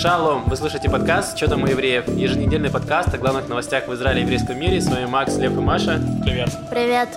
[0.00, 0.44] Шалом!
[0.44, 4.22] Вы слушаете подкаст «Что там у евреев?» Еженедельный подкаст о главных новостях в Израиле и
[4.22, 4.80] еврейском мире.
[4.80, 6.00] С вами Макс, Лев и Маша.
[6.24, 6.50] Привет.
[6.70, 7.08] Привет.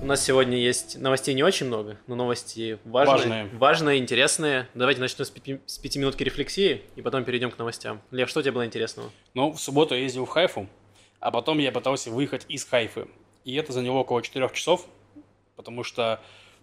[0.00, 3.44] У нас сегодня есть новостей не очень много, но новости важные, Важные.
[3.58, 4.68] важные интересные.
[4.72, 8.00] Давайте начнем с, пяти, с пятиминутки рефлексии и потом перейдем к новостям.
[8.10, 9.10] Лев, что тебе было интересного?
[9.34, 10.66] Ну, в субботу я ездил в Хайфу,
[11.20, 13.06] а потом я пытался выехать из Хайфы.
[13.44, 14.86] И это заняло около 4 часов,
[15.56, 16.20] потому что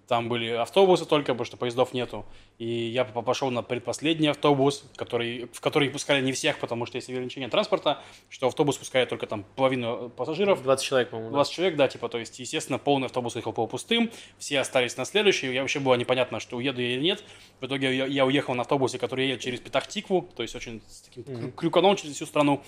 [0.08, 2.26] там были автобусы только, потому что поездов нету.
[2.58, 6.98] И я по- пошел на предпоследний автобус, который, в который пускали не всех, потому что
[6.98, 10.64] есть ограничение транспорта, что автобус пускает только там половину пассажиров.
[10.64, 11.30] 20 человек, по-моему.
[11.32, 11.36] да.
[11.36, 15.52] 20 человек, да, типа, то есть, естественно, полный автобус ехал полупустым, все остались на следующий,
[15.54, 17.24] я вообще было непонятно, что уеду я или нет.
[17.60, 21.02] В итоге я, я уехал на автобусе, который едет через Петахтикву, то есть очень с
[21.02, 22.64] таким крю- крюканом через всю страну.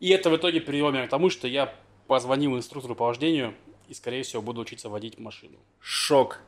[0.00, 1.74] И это в итоге привело меня к тому, что я
[2.06, 3.54] позвонил инструктору по вождению
[3.88, 5.58] и, скорее всего, буду учиться водить машину.
[5.80, 6.40] Шок.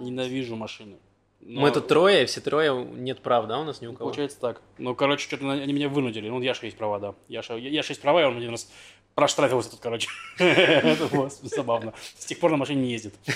[0.00, 0.96] Ненавижу машины.
[1.40, 4.10] Но Мы тут трое, все трое, нет прав, да, у нас ни у кого?
[4.10, 4.60] Получается так.
[4.76, 6.28] Ну, короче, что-то они меня вынудили.
[6.28, 7.14] Ну, Яша есть права, да.
[7.28, 8.70] Яша, Яша есть права, и он один раз
[9.14, 10.08] проштрафился тут, короче.
[10.38, 11.94] Это было забавно.
[12.18, 13.14] С тех пор на машине не ездит.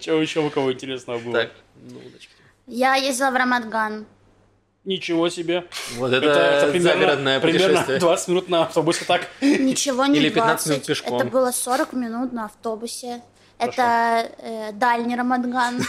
[0.00, 1.34] Чего еще у кого интересного было?
[1.34, 2.00] Так, ну.
[2.66, 4.06] Я ездила в Рамадган.
[4.84, 5.66] Ничего себе.
[5.96, 7.98] Вот это, загородное примерно путешествие.
[8.00, 9.28] 20 минут на автобусе так.
[9.40, 10.86] Ничего не Или 15 минут 20.
[10.86, 11.16] пешком.
[11.20, 13.22] Это было 40 минут на автобусе.
[13.58, 15.78] Это э, дальний Рамадган.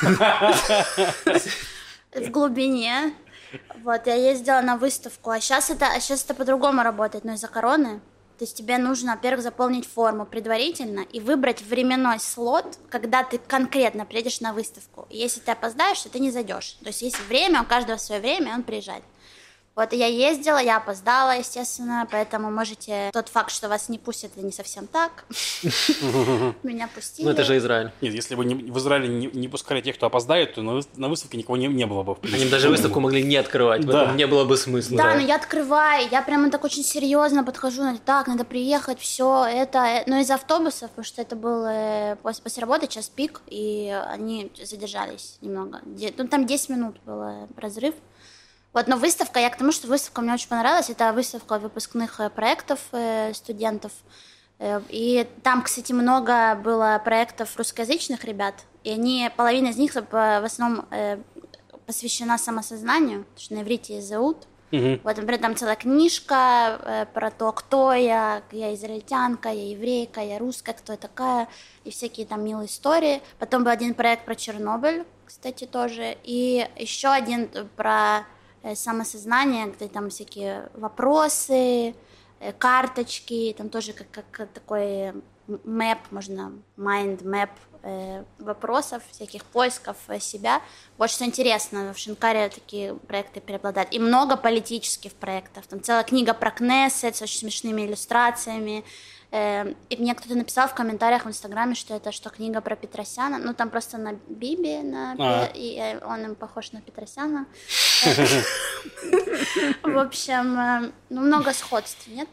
[2.14, 3.14] В глубине.
[3.84, 5.30] Вот, я ездила на выставку.
[5.30, 8.00] А сейчас это, а сейчас это по-другому работает, но из-за короны.
[8.38, 14.06] То есть тебе нужно, во-первых, заполнить форму предварительно и выбрать временной слот, когда ты конкретно
[14.06, 15.08] приедешь на выставку.
[15.10, 16.74] Если ты опоздаешь, то ты не зайдешь.
[16.82, 19.04] То есть есть время, у каждого свое время, он приезжает.
[19.76, 23.10] Вот я ездила, я опоздала, естественно, поэтому можете...
[23.12, 25.26] Тот факт, что вас не пустят, это не совсем так.
[26.64, 27.26] Меня пустили.
[27.26, 27.92] Ну, это же Израиль.
[28.00, 31.38] Нет, если бы в Израиле не, пускали тех, кто опоздает, то на, выс- на выставке
[31.38, 32.16] никого не, было бы.
[32.24, 34.04] Они даже выставку могли не открывать, в Да.
[34.04, 34.96] этом не было бы смысла.
[34.98, 39.80] Да, но я открываю, я прямо так очень серьезно подхожу, так, надо приехать, все это,
[39.80, 44.54] э, но из автобусов, потому что это был э, после, работы час пик, и они
[44.64, 45.82] задержались немного.
[46.18, 47.94] Ну, там 10 минут был э, разрыв.
[48.76, 52.30] Вот, но выставка, я к тому, что выставка мне очень понравилась, это выставка выпускных э,
[52.30, 53.92] проектов э, студентов,
[54.58, 60.46] Э, и там, кстати, много было проектов русскоязычных ребят, и они, половина из них в
[60.46, 60.86] основном
[61.86, 65.02] посвящена самосознанию, потому что на иврите зовут, Мгм.
[65.04, 70.40] вот, например, там целая книжка э, про то, кто я, я израильтянка, я еврейка, я
[70.40, 71.48] русская, кто я такая,
[71.84, 73.22] и всякие там милые истории.
[73.40, 78.26] Потом был один проект про Чернобыль, кстати, тоже, и еще один про
[78.74, 81.94] самосознание, где там всякие вопросы,
[82.40, 85.14] э, карточки, там тоже как, как- такой
[85.64, 87.50] мэп, можно mind map
[87.84, 90.62] э, вопросов, всяких поисков э, себя.
[90.98, 93.94] Вот что интересно, в Шинкаре такие проекты преобладают.
[93.94, 95.68] И много политических проектов.
[95.68, 98.84] Там целая книга про Кнессет с очень смешными иллюстрациями.
[99.32, 103.38] Э, И мне кто-то написал в комментариях в Инстаграме, что это что книга про Петросяна.
[103.38, 105.16] Ну, там просто на Биби, на...
[105.20, 105.46] А.
[105.54, 107.46] и э, он им похож на Петросяна.
[109.84, 112.28] В общем, э, ну, много сходств, нет?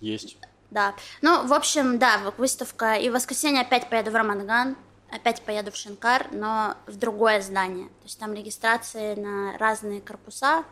[0.00, 0.36] Есть.
[0.70, 0.94] да.
[1.22, 2.94] Ну, в общем, да, выставка.
[2.94, 4.76] И в воскресенье опять поеду в Рамадган,
[5.10, 7.88] опять поеду в Шинкар, но в другое здание.
[7.88, 10.64] То есть там регистрации на разные корпуса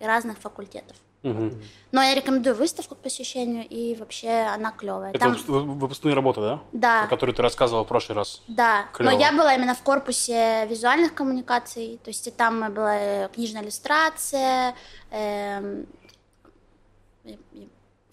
[0.00, 0.96] и разных факультетов.
[1.22, 1.62] Мгм.
[1.92, 5.10] Но я рекомендую выставку к посещению, и вообще она клевая.
[5.10, 6.60] Это Там, выпуск- выпускные работы, да?
[6.72, 7.04] Да.
[7.04, 8.42] О которых ты рассказывал в прошлый раз.
[8.48, 9.12] да, Клёво.
[9.12, 13.62] но я была именно в корпусе визуальных коммуникаций, то есть и там была э, книжная
[13.62, 14.74] иллюстрация,
[15.10, 15.86] эм,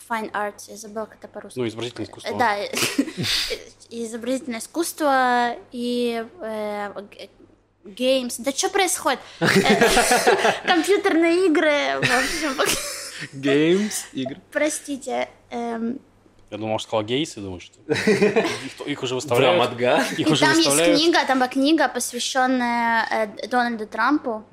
[0.08, 1.58] fine arts, я забыла, как это по-русски.
[1.60, 2.30] Ну, изобразительное искусство.
[2.30, 2.58] Э, Да,
[3.90, 7.30] и изобразительное искусство и э, г-
[7.86, 8.38] геймс.
[8.38, 9.20] Да что происходит?
[9.40, 9.48] Э,
[10.68, 12.00] Компьютерные игры.
[12.02, 12.56] В общем,
[13.34, 14.42] Геймс, игры.
[14.52, 15.30] простите.
[15.50, 16.00] эм,
[16.52, 17.78] Я думал, что сказал гейс, и думаю, что
[18.86, 19.72] их, уже выставляют.
[19.78, 20.04] Драматга.
[20.18, 23.06] Их И уже там есть книга, там была книга, посвященная
[23.42, 24.44] э, Дональду Трампу.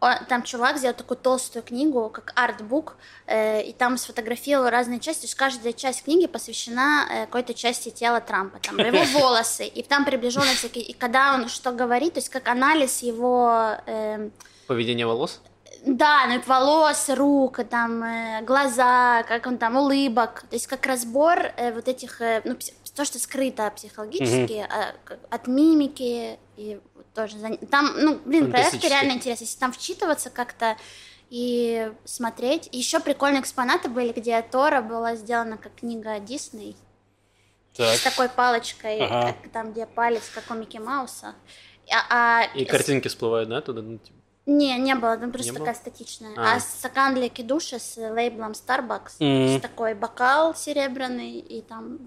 [0.00, 2.96] Он- там чувак сделал такую толстую книгу, как артбук,
[3.26, 5.22] э, и там сфотографировал разные части.
[5.22, 9.82] То есть каждая часть книги посвящена э, какой-то части тела Трампа, там его волосы, и
[9.82, 10.84] там приближенно всякие.
[10.84, 14.30] И когда он что говорит, то есть как анализ его эм,
[14.66, 15.40] Поведение волос.
[15.86, 20.86] Да, ну и волос, рук, там э, глаза, как он там улыбок, то есть как
[20.86, 22.56] разбор э, вот этих, э, ну
[22.94, 24.66] то, что скрыто психологически
[25.04, 26.80] как- от мимики и
[27.14, 27.36] тоже
[27.70, 28.86] там, ну блин, проект Фантастически.
[28.92, 30.76] реально интересный, если там вчитываться как-то
[31.30, 32.68] и смотреть.
[32.72, 36.76] Еще прикольные экспонаты были, где Тора была сделана как книга Дисней
[37.76, 37.96] Так.
[37.96, 39.32] с такой палочкой, Ага.
[39.42, 41.34] как там где палец, как у Микки Мауса.
[41.90, 43.82] А, а И картинки всплывают, да, туда?
[43.82, 45.80] Ну, типа, Не, не было, там просто Не такая было?
[45.80, 46.34] статичная.
[46.36, 46.56] А.
[46.56, 49.58] А, стакан для кидуша с лейблом Starbucks, Мгм.
[49.58, 51.98] с такой бокал серебряный, и там...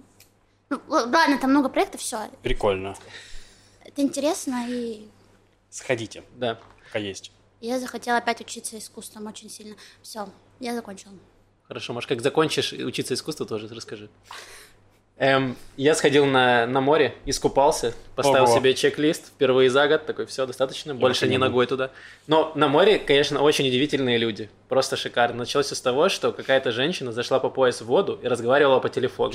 [0.70, 2.30] Ну, ладно, там много проектов, все.
[2.44, 2.96] Прикольно.
[3.84, 5.08] Это интересно, и
[5.70, 6.60] Сходите, Да.
[6.86, 7.32] пока есть.
[7.62, 9.76] я захотела опять учиться искусством очень сильно.
[10.04, 10.30] Все,
[10.60, 11.14] я закончила.
[11.68, 14.10] Хорошо, может, как закончишь учиться искусству, тоже расскажи.
[15.20, 18.56] Эм, я сходил на, на море, искупался, поставил Ого.
[18.56, 21.90] себе чек-лист впервые за год, такой, все, достаточно, больше вообще не не ногой туда.
[22.28, 25.40] Но на море, конечно, очень удивительные люди, просто шикарно.
[25.40, 28.90] Началось все с того, что какая-то женщина зашла по пояс в воду и разговаривала по
[28.90, 29.34] телефону.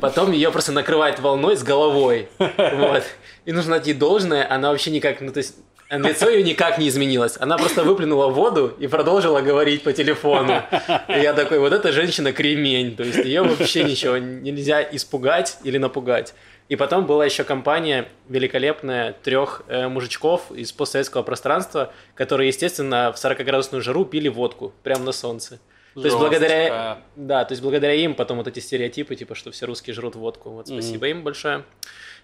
[0.00, 2.28] Потом ее просто накрывает волной с головой.
[2.38, 3.02] Вот.
[3.46, 5.56] И нужно ей должное, она вообще никак, ну то есть
[5.90, 7.36] лицо ее никак не изменилось.
[7.38, 10.62] Она просто выплюнула воду и продолжила говорить по телефону.
[11.08, 12.96] И я такой, вот эта женщина кремень.
[12.96, 16.34] То есть ее вообще ничего нельзя испугать или напугать.
[16.68, 23.16] И потом была еще компания великолепная трех э, мужичков из постсоветского пространства, которые, естественно, в
[23.16, 25.58] 40-градусную жару пили водку прямо на солнце.
[25.94, 26.98] То есть благодаря, Жестко.
[27.16, 30.50] да, то есть благодаря им потом вот эти стереотипы, типа, что все русские жрут водку.
[30.50, 31.64] Вот спасибо им большое.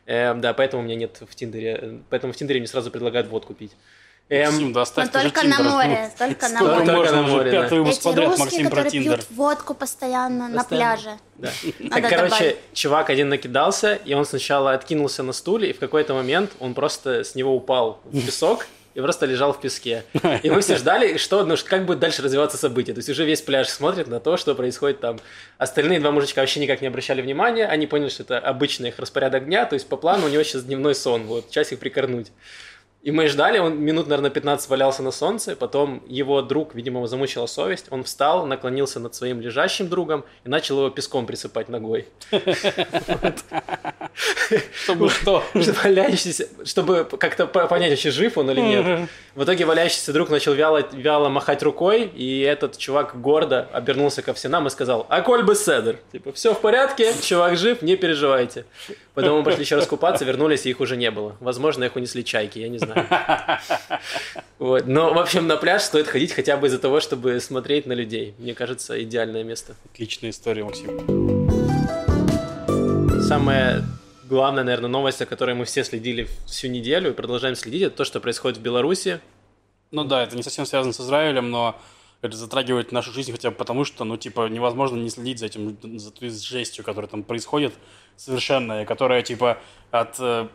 [0.06, 3.28] Э, да, поэтому у меня нет в Тиндере, э, поэтому в Тиндере мне сразу предлагают
[3.28, 3.72] водку пить.
[4.28, 6.86] Эм, Максим, да Но оставь ты же только на море, Ну, только на море.
[6.86, 7.62] Только на море, да.
[7.62, 9.16] пятый выпуск Эти подряд, русские, Максим, про которые Тиндер.
[9.18, 10.96] пьют водку постоянно на Постоянно.
[10.96, 11.18] пляже.
[11.36, 11.50] Да.
[11.90, 12.56] Так, короче, добавить.
[12.72, 17.22] чувак один накидался, и он сначала откинулся на стуле, и в какой-то момент он просто
[17.22, 18.66] с него упал в песок
[18.96, 20.04] и просто лежал в песке.
[20.42, 22.94] И мы все ждали, что, ну, как будет дальше развиваться событие.
[22.94, 25.18] То есть уже весь пляж смотрит на то, что происходит там.
[25.58, 29.44] Остальные два мужичка вообще никак не обращали внимания, они поняли, что это обычный их распорядок
[29.44, 32.28] дня, то есть по плану у него сейчас дневной сон, вот, часик прикорнуть.
[33.06, 37.06] И мы ждали, он минут, наверное, 15 валялся на солнце, потом его друг, видимо, его
[37.06, 42.08] замучила совесть, он встал, наклонился над своим лежащим другом и начал его песком присыпать ногой.
[44.84, 45.44] Чтобы что?
[45.52, 49.08] Чтобы валяющийся, чтобы как-то по- понять, вообще жив он или нет.
[49.36, 54.50] В итоге валяющийся друг начал вяло, махать рукой, и этот чувак гордо обернулся ко всем
[54.50, 58.64] нам и сказал «Аколь бы седер!» Типа, все в порядке, чувак жив, не переживайте.
[59.14, 61.36] Потом мы пошли еще раз купаться, вернулись, и их уже не было.
[61.40, 62.95] Возможно, их унесли чайки, я не знаю.
[64.58, 64.86] Вот.
[64.86, 68.34] Но, в общем, на пляж стоит ходить хотя бы из-за того, чтобы смотреть на людей.
[68.38, 69.76] Мне кажется, идеальное место.
[69.92, 70.90] Отличная история, Максим.
[73.22, 73.84] Самая
[74.28, 78.04] главная, наверное, новость, о которой мы все следили всю неделю и продолжаем следить, это то,
[78.04, 79.20] что происходит в Беларуси.
[79.90, 81.78] Ну да, это не совсем связано с Израилем, но
[82.22, 85.76] это затрагивает нашу жизнь хотя бы потому, что, ну, типа, невозможно не следить за этим,
[85.98, 87.74] за той жестью, которая там происходит,
[88.16, 89.58] совершенно, и которая, типа,
[89.90, 90.48] от э,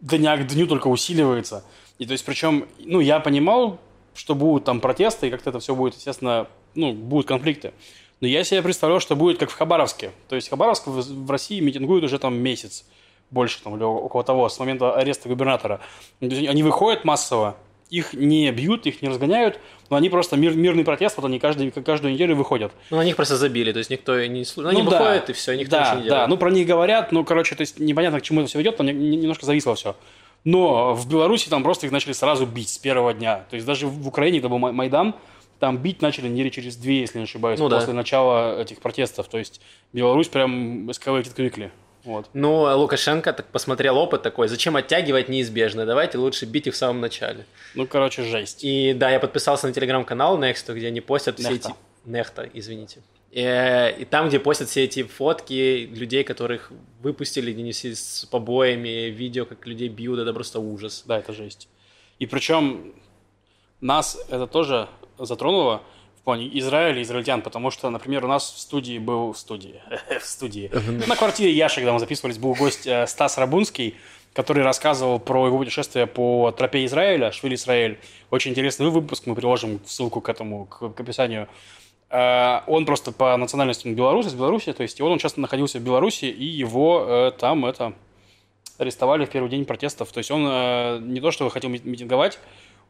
[0.00, 1.64] дня к дню только усиливается.
[1.98, 3.78] И то есть, причем, ну, я понимал,
[4.14, 7.72] что будут там протесты, и как-то это все будет, естественно, ну, будут конфликты.
[8.20, 10.12] Но я себе представлял, что будет как в Хабаровске.
[10.28, 12.84] То есть Хабаровск в, России митингует уже там месяц,
[13.30, 15.80] больше там, или около того, с момента ареста губернатора.
[16.20, 17.56] Они выходят массово,
[17.90, 19.58] их не бьют, их не разгоняют,
[19.90, 22.72] но они просто мир, мирный протест, вот они каждый, каждую неделю выходят.
[22.90, 24.90] Ну, на них просто забили, то есть никто не слу- Ну, они да.
[24.90, 26.28] выходят, и все, никто да, ничего не Да, делает.
[26.30, 28.86] ну про них говорят, ну, короче, то есть непонятно, к чему это все ведет, там
[28.86, 29.94] не- не- немножко зависло все.
[30.44, 33.44] Но в Беларуси там просто их начали сразу бить с первого дня.
[33.50, 35.14] То есть даже в Украине, когда был Май- Майдан,
[35.58, 37.78] там бить начали недели через две, если не ошибаюсь, Ну да.
[37.78, 39.28] после начала этих протестов.
[39.28, 39.60] То есть
[39.94, 41.70] Беларусь прям эскалейтит крикли.
[42.04, 42.28] Вот.
[42.34, 46.76] Ну, а Лукашенко так посмотрел опыт такой, зачем оттягивать неизбежно, давайте лучше бить их в
[46.76, 47.46] самом начале.
[47.74, 48.62] Ну, короче, жесть.
[48.62, 51.68] И да, я подписался на телеграм-канал Next, где они постят все Нехта.
[51.70, 51.76] эти...
[52.04, 53.00] Нехта, извините.
[53.30, 53.40] И,
[53.98, 59.46] и там, где постят все эти фотки людей, которых выпустили, где все с побоями, видео,
[59.46, 61.04] как людей бьют, это просто ужас.
[61.06, 61.68] Да, это жесть.
[62.18, 62.94] И причем
[63.80, 64.88] нас это тоже
[65.18, 65.82] затронуло
[66.24, 69.80] плане Израиля и израильтян, потому что, например, у нас в студии был в студии,
[70.20, 70.70] в студии,
[71.06, 73.94] на квартире Яши, когда мы записывались, был гость э, Стас Рабунский,
[74.32, 77.98] который рассказывал про его путешествие по тропе Израиля, Швили Израиль.
[78.30, 81.46] Очень интересный выпуск, мы приложим ссылку к этому, к, к описанию.
[82.10, 85.40] Э, Он просто по национальности он белорус, из Беларуси, то есть и он, он часто
[85.40, 87.92] находился в Беларуси, и его э, там это
[88.78, 90.10] арестовали в первый день протестов.
[90.10, 90.42] То есть он
[91.12, 92.40] не то, что хотел ми- митинговать,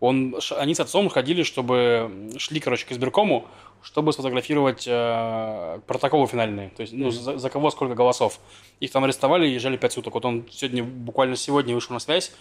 [0.01, 3.47] он, они с отцом ходили, чтобы шли, короче, к избиркому,
[3.83, 6.71] чтобы сфотографировать э, протоколы финальные.
[6.71, 8.39] То есть, ну, за, за кого сколько голосов.
[8.81, 10.15] Их там арестовали и езжали 5 суток.
[10.15, 12.33] Вот он сегодня, буквально сегодня вышел на связь,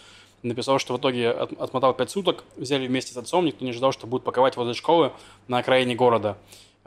[0.42, 3.92] написал, что в итоге от- отмотал 5 суток, взяли вместе с отцом, никто не ожидал,
[3.92, 5.12] что будут паковать возле школы
[5.48, 6.36] на окраине города.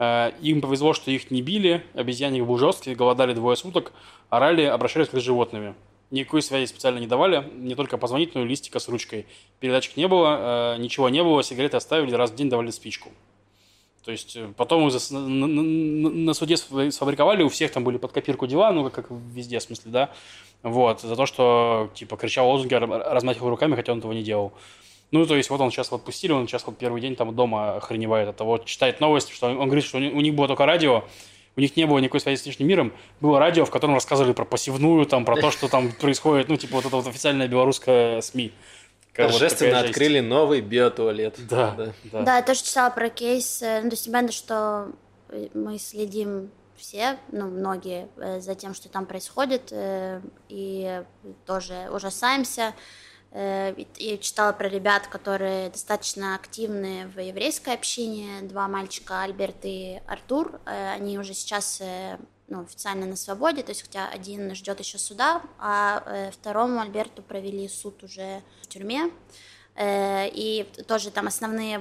[0.00, 3.92] Э, Им повезло, что их не били, обезьянник был жесткий, голодали двое суток,
[4.28, 5.74] орали, обращались как с животными.
[6.10, 9.26] Никакой связи специально не давали, не только позвонить, но и листика с ручкой.
[9.60, 13.10] Передатчик не было, э, ничего не было, сигареты оставили, раз в день давали спичку.
[14.04, 18.72] То есть э, потом на, суде сфа- сфабриковали, у всех там были под копирку дела,
[18.72, 20.10] ну, как, везде, в смысле, да.
[20.62, 24.54] Вот, за то, что, типа, кричал лозунги, размахивал руками, хотя он этого не делал.
[25.10, 27.76] Ну, то есть вот он сейчас вот отпустили, он сейчас вот первый день там дома
[27.76, 31.04] охреневает от того, читает новости, что он, он говорит, что у них было только радио,
[31.58, 34.44] у них не было никакой связи с внешним миром, было радио, в котором рассказывали про
[34.44, 38.52] посевную, там, про то, что там происходит, ну, типа вот это вот официальная белорусская СМИ.
[39.12, 41.34] Торжественно вот открыли новый биотуалет.
[41.50, 42.22] Да, да, да.
[42.22, 44.92] Да, я тоже читала про кейс, э, ну, то есть, понятно, что
[45.52, 51.02] мы следим все, ну, многие, э, за тем, что там происходит, э, и
[51.44, 52.72] тоже ужасаемся.
[53.30, 58.42] Э, я читала про ребят, которые достаточно активны в еврейской общине.
[58.42, 60.60] Два мальчика, Альберт и Артур.
[60.64, 62.18] Э, они уже сейчас э,
[62.48, 67.68] ну, официально на свободе, то есть хотя один ждет еще суда, а второму Альберту провели
[67.68, 69.10] суд уже в тюрьме.
[69.78, 71.78] И тоже там основные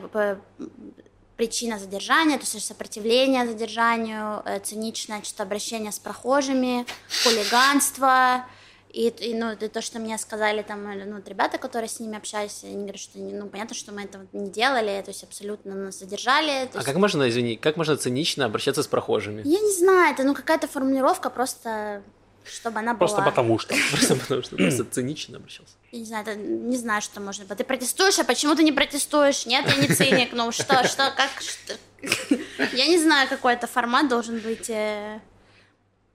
[1.38, 6.86] причина задержания, то есть сопротивление задержанию, циничное что обращение с прохожими,
[7.24, 8.46] хулиганство,
[8.90, 12.64] и, и ну, то, что мне сказали там, э, ну, ребята, которые с ними общались,
[12.64, 16.50] они говорят, что, ну, понятно, что мы этого не делали, то есть абсолютно нас задержали.
[16.50, 16.86] а есть...
[16.86, 19.42] как можно, извини, как можно цинично обращаться с прохожими?
[19.46, 22.02] Я не знаю, это, ну, какая-то формулировка просто
[22.50, 23.30] чтобы она просто была...
[23.30, 23.76] Потому что.
[23.92, 24.56] Просто потому что.
[24.56, 25.74] Просто цинично обращался.
[25.92, 27.58] Я не знаю, это, не знаю, что можно быть.
[27.58, 29.46] Ты протестуешь, а почему ты не протестуешь?
[29.46, 30.32] Нет, я не циник.
[30.32, 31.30] Ну что, что, как...
[31.42, 31.74] Что?
[32.74, 34.70] Я не знаю, какой это формат должен быть.
[34.70, 35.20] Э,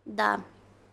[0.06, 0.42] да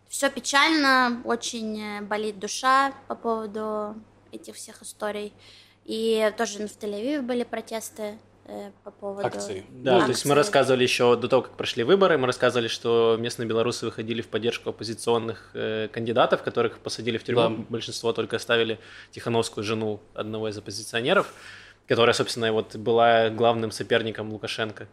[0.10, 3.96] все печально, очень э, болит душа по поводу
[4.32, 5.32] этих всех историй.
[5.86, 9.66] И тоже в Тель-Авиве были протесты э, по поводу акций.
[9.70, 10.06] Да, акций.
[10.06, 13.86] то есть мы рассказывали еще до того, как прошли выборы, мы рассказывали, что местные белорусы
[13.86, 17.42] выходили в поддержку оппозиционных э, кандидатов, которых посадили в тюрьму.
[17.42, 17.66] Да.
[17.70, 18.80] Большинство только оставили
[19.12, 21.32] Тихановскую жену одного из оппозиционеров,
[21.88, 24.88] которая, собственно, вот была главным соперником Лукашенко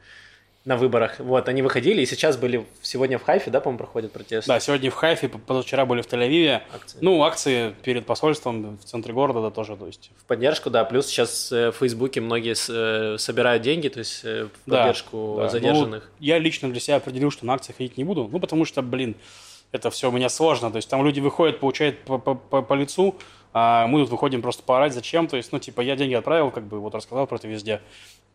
[0.67, 1.21] на выборах.
[1.21, 4.49] Вот, они выходили, и сейчас были сегодня в Хайфе, да, по-моему, проходят протесты?
[4.49, 6.63] Да, сегодня в Хайфе, позавчера были в Тель-Авиве.
[6.75, 6.99] Акции.
[7.01, 10.11] Ну, акции перед посольством в центре города, да, тоже, то есть.
[10.19, 14.49] В поддержку, да, плюс сейчас э, в Фейсбуке многие э, собирают деньги, то есть э,
[14.53, 15.49] в поддержку да, да.
[15.51, 16.03] задержанных.
[16.05, 18.83] Ну, я лично для себя определил, что на акции ходить не буду, ну, потому что,
[18.83, 19.15] блин,
[19.71, 22.75] это все у меня сложно, то есть там люди выходят, получают по, по, по, по
[22.75, 23.15] лицу,
[23.53, 26.65] а мы тут выходим просто поорать, зачем, то есть, ну, типа, я деньги отправил, как
[26.65, 27.81] бы, вот рассказал про это везде,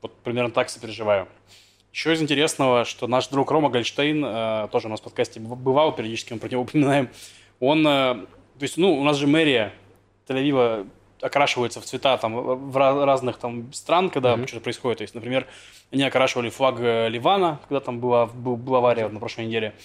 [0.01, 1.27] вот примерно так сопереживаю.
[1.91, 5.93] Еще из интересного, что наш друг Рома Гольштейн, э, тоже у нас в подкасте бывал,
[5.93, 7.09] периодически мы про него упоминаем,
[7.59, 8.27] он, э, то
[8.61, 9.73] есть, ну, у нас же мэрия
[10.27, 10.87] Тель-Авива
[11.21, 12.33] окрашивается в цвета там
[12.71, 14.47] в разных там стран, когда mm-hmm.
[14.47, 14.97] что-то происходит.
[14.99, 15.47] То есть, например,
[15.91, 19.75] они окрашивали флаг э, Ливана, когда там была, был, была авария на прошлой неделе.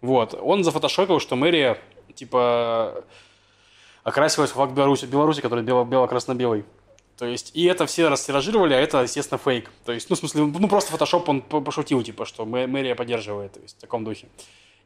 [0.00, 0.38] Вот.
[0.40, 1.78] Он зафотошопил, что мэрия,
[2.14, 3.04] типа,
[4.04, 6.64] окрасилась в флаг Беларуси, Беларуси который бело- бело-красно-белый.
[7.18, 9.70] То есть, и это все растиражировали, а это, естественно, фейк.
[9.84, 13.60] То есть, ну, в смысле, ну, просто Photoshop, он пошутил, типа, что мэрия поддерживает, то
[13.60, 14.26] есть, в таком духе.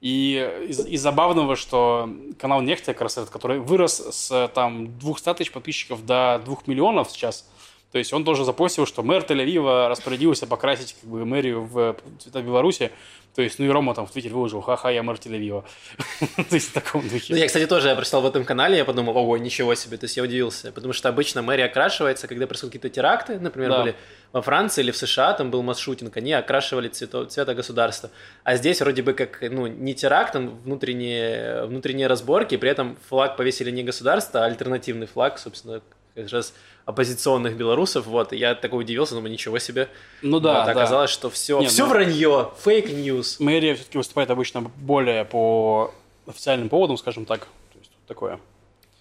[0.00, 2.08] И из, из забавного, что
[2.38, 7.10] канал Нехтя, как раз этот, который вырос с, там, 200 тысяч подписчиков до 2 миллионов
[7.10, 7.46] сейчас,
[7.90, 12.42] то есть он тоже запостил, что мэр Тель-Авива распорядился покрасить как бы, мэрию в цвета
[12.42, 12.92] Беларуси.
[13.38, 15.62] То есть, ну и Рома там в Твиттере выложил, ха-ха, я мэр Тель-Авива.
[16.50, 17.32] То есть в таком духе.
[17.32, 20.06] Ну, я, кстати, тоже я прочитал в этом канале, я подумал, ого, ничего себе, то
[20.06, 20.72] есть я удивился.
[20.72, 23.94] Потому что обычно мэрия окрашивается, когда происходят какие-то теракты, например, были
[24.32, 28.10] во Франции или в США, там был масс-шутинг, они окрашивали цвето, цвета государства.
[28.42, 33.36] А здесь вроде бы как, ну, не теракт, там внутренние, внутренние разборки, при этом флаг
[33.36, 35.80] повесили не государство, а альтернативный флаг, собственно,
[36.24, 39.88] как раз оппозиционных белорусов, вот, и я такой удивился, думаю, ничего себе.
[40.22, 40.72] Ну да, вот, да.
[40.72, 43.40] оказалось, что все, Нет, все ну, вранье, фейк ньюс.
[43.40, 45.92] Мэрия все-таки выступает обычно более по
[46.26, 47.40] официальным поводам, скажем так,
[47.72, 48.40] то есть такое.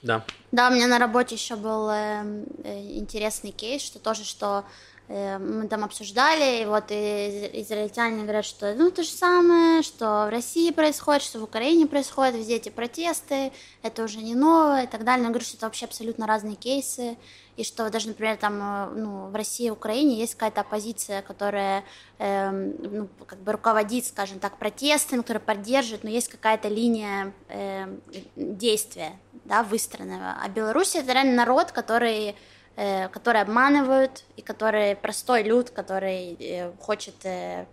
[0.02, 0.24] Да.
[0.58, 2.24] Да, у меня на работе еще был э,
[2.64, 4.66] э, интересный кейс, что тоже, что
[5.10, 10.26] Э, мы там обсуждали, и вот и израильтяне говорят, что ну то же самое, что
[10.28, 14.88] в России происходит, что в Украине происходит, везде эти протесты, это уже не новое и
[14.88, 15.24] так далее.
[15.24, 17.18] Я говорю, что это вообще абсолютно разные кейсы,
[17.56, 21.86] и что даже, например, там э, ну, в России и Украине есть какая-то оппозиция, которая
[22.18, 27.88] э, ну, как бы руководит, скажем так, протестами, которая поддерживает, но есть какая-то линия э,
[28.36, 30.36] действия, да, выстроенного.
[30.48, 32.36] А Беларусь это реально народ, который
[32.80, 37.66] Э, которые обманывают, и которые простой люд, который э, хочет э,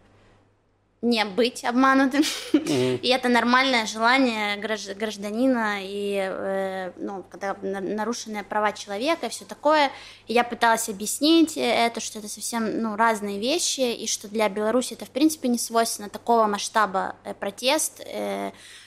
[1.02, 2.22] не быть обманутым.
[2.22, 3.00] Mm-hmm.
[3.02, 9.90] и это нормальное желание гражданина, и ну, когда нарушенные права человека и все такое.
[10.26, 14.94] И я пыталась объяснить это, что это совсем ну, разные вещи, и что для Беларуси
[14.94, 18.00] это в принципе не свойственно такого масштаба протест.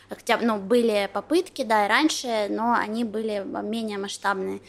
[0.09, 4.61] Хотя ну, были попытки, да, и раньше, но они были менее масштабные.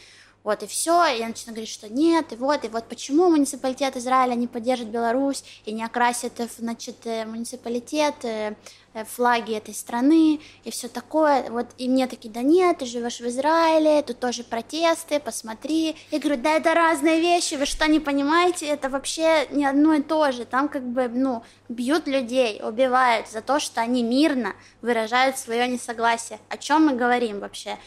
[0.43, 3.97] Вот, и все, и я начинаю говорить, что нет, и вот, и вот почему муниципалитет
[3.97, 8.55] Израиля не поддержит Беларусь и не окрасит, значит, э, муниципалитет э,
[8.93, 11.49] э, флаги этой страны и все такое.
[11.49, 15.97] Вот, и мне такие, да нет, ты живешь в Израиле, тут тоже протесты, посмотри.
[16.09, 18.65] Я говорю, да это разные вещи, вы что, не понимаете?
[18.67, 20.45] Это вообще не одно и то же.
[20.45, 26.39] Там как бы, ну, бьют людей, убивают за то, что они мирно выражают свое несогласие.
[26.47, 27.77] О чем мы говорим вообще?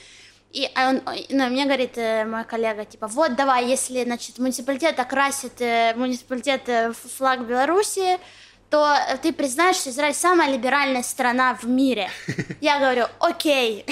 [0.53, 5.61] И он, ну, мне говорит э, мой коллега, типа, вот, давай, если, значит, муниципалитет окрасит
[5.61, 8.19] э, муниципалитет э, флаг Беларуси,
[8.69, 12.11] то ты признаешь, что Израиль самая либеральная страна в мире.
[12.61, 13.87] Я говорю, окей.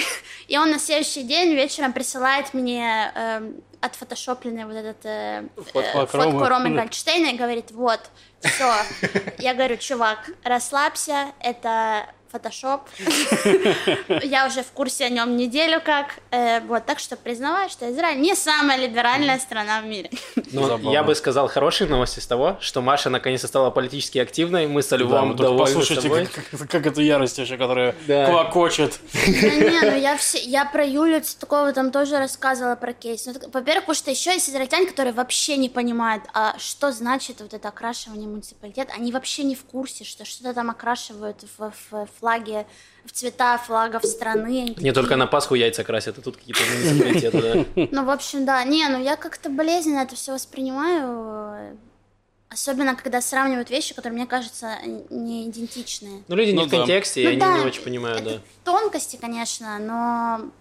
[0.47, 6.45] И он на следующий день вечером присылает мне э, отфотошопленный вот этот э, Фотку фотку
[6.45, 8.01] Ромы Гольдштейна и говорит, вот,
[8.41, 8.71] все.
[9.39, 12.81] Я говорю, чувак, расслабься, это фотошоп.
[14.23, 16.19] Я уже в курсе о нем неделю как.
[16.31, 20.09] Э, вот, так что признаваю, что Израиль не самая либеральная страна в мире.
[20.51, 24.81] Ну, я бы сказал хорошие новости с того, что Маша наконец-то стала политически активной, мы
[24.81, 26.29] со Львом да, довольны послушайте,
[26.69, 28.25] как, эту ярость еще, которая Да.
[28.25, 28.99] клокочет.
[29.13, 33.25] Да не, ну я все, я про Юлю Цветкову там тоже рассказывала про кейс.
[33.25, 37.53] Ну, во-первых, потому что еще есть израильтяне, которые вообще не понимают, а что значит вот
[37.53, 38.93] это окрашивание муниципалитета.
[38.93, 42.65] Они вообще не в курсе, что что-то там окрашивают в, в флаге,
[43.03, 44.45] в цвета флагов страны.
[44.45, 47.87] Они Не такие, только на Пасху яйца красят, а тут какие-то муниципалитеты, да.
[47.91, 48.63] Ну, в общем, да.
[48.63, 51.77] Не, ну я как-то болезненно это все воспринимаю.
[52.49, 54.75] Особенно, когда сравнивают вещи, которые, мне кажется,
[55.09, 56.21] не идентичные.
[56.27, 56.77] Ну, люди не Ну в да.
[56.77, 58.31] контексте, и Ну они да, не очень понимают, да.
[58.31, 60.51] это тонкости, конечно, но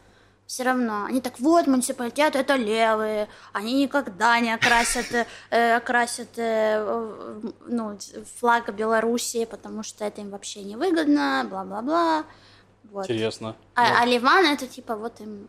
[0.51, 1.05] все равно.
[1.05, 5.07] Они так, вот, муниципалитет это левые, они никогда не окрасят,
[5.51, 7.97] э, окрасят э, ну,
[8.41, 12.25] флаг Белоруссии, потому что это им вообще не выгодно, бла-бла-бла.
[12.91, 13.09] Вот.
[13.09, 13.55] Интересно.
[13.77, 15.47] А, а Ливан это типа вот им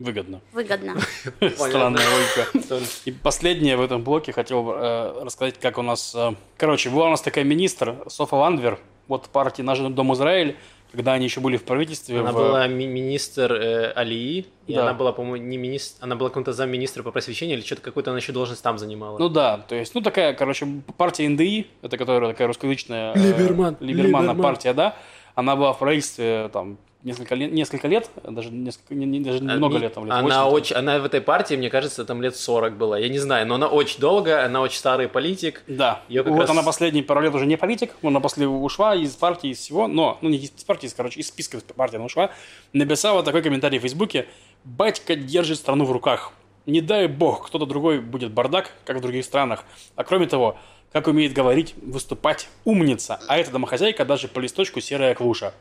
[0.00, 0.40] Выгодно.
[0.50, 0.96] выгодно.
[1.56, 2.84] Странная логика.
[3.04, 6.12] И последнее в этом блоке хотел э, рассказать, как у нас...
[6.12, 10.56] э, короче, была у нас такая министр Софа Ландвер, вот партии «Наш дом Израиль»,
[10.94, 12.20] когда они еще были в правительстве.
[12.20, 14.82] Она в- была ми- министр э, Алии, и Да.
[14.82, 18.18] она была, по-моему, не министр, она была каким-то замминистра по просвещению или что-то какую-то она
[18.20, 19.18] еще должность там занимала.
[19.18, 23.14] Ну да, то есть, ну такая, короче, партия НДИ, это которая такая русскоязычная...
[23.14, 24.42] э, Либерман, Либермана Либерман.
[24.42, 24.96] партия, да.
[25.34, 29.78] Она была в правительстве там несколько лет, несколько лет даже, несколько, не- даже А, много
[29.78, 30.52] лет, там, лет она 80.
[30.52, 32.98] очень, она в этой партии, мне кажется, там лет 40 была.
[32.98, 35.62] Я не знаю, но она очень долго, она очень старый политик.
[35.68, 39.50] Да, вот раз- она последние пару лет уже не политик, она после ушла из партии,
[39.50, 42.30] из всего, но, ну не из партии, из, короче, из списка партии она ушла,
[42.72, 44.26] написала такой комментарий в Фейсбуке,
[44.64, 46.32] «Батька держит страну в руках.
[46.64, 49.64] Не дай бог, кто-то другой будет бардак, как в других странах.
[49.94, 50.56] А кроме того,
[50.90, 55.52] как умеет говорить, выступать, умница, а эта домохозяйка даже по листочку серая квуша».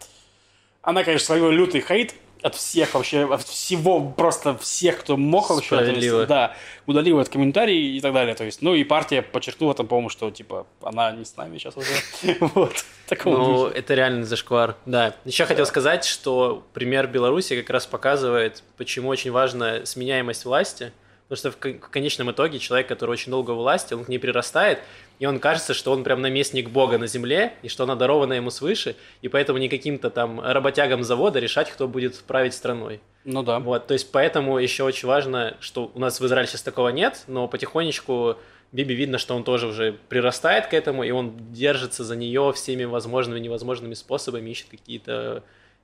[0.83, 5.69] Она, конечно, словила лютый хейт от всех вообще, от всего, просто всех, кто мог вообще.
[5.69, 6.25] то есть, Справедливо.
[6.25, 8.35] да, удалила этот комментарий и так далее.
[8.35, 11.77] То есть, ну и партия подчеркнула там, по-моему, что типа она не с нами сейчас
[11.77, 11.87] уже.
[12.53, 12.83] Вот.
[13.25, 14.75] Ну, это реально зашквар.
[14.85, 15.15] Да.
[15.23, 20.91] Еще хотел сказать, что пример Беларуси как раз показывает, почему очень важна сменяемость власти.
[21.29, 24.17] Потому что в кон- в конечном итоге человек, который очень долго власти, он к ней
[24.19, 24.79] прирастает,
[25.19, 28.49] и он кажется, что он прям наместник Бога на земле, и что она дарована ему
[28.49, 32.99] свыше, и поэтому не каким-то там работягам завода решать, кто будет править страной.
[33.23, 33.59] Ну да.
[33.59, 37.23] Вот, то есть поэтому еще очень важно, что у нас в Израиле сейчас такого нет,
[37.27, 38.37] но потихонечку
[38.73, 42.85] Биби видно, что он тоже уже прирастает к этому, и он держится за нее всеми
[42.85, 45.43] возможными и невозможными способами, ищет какие-то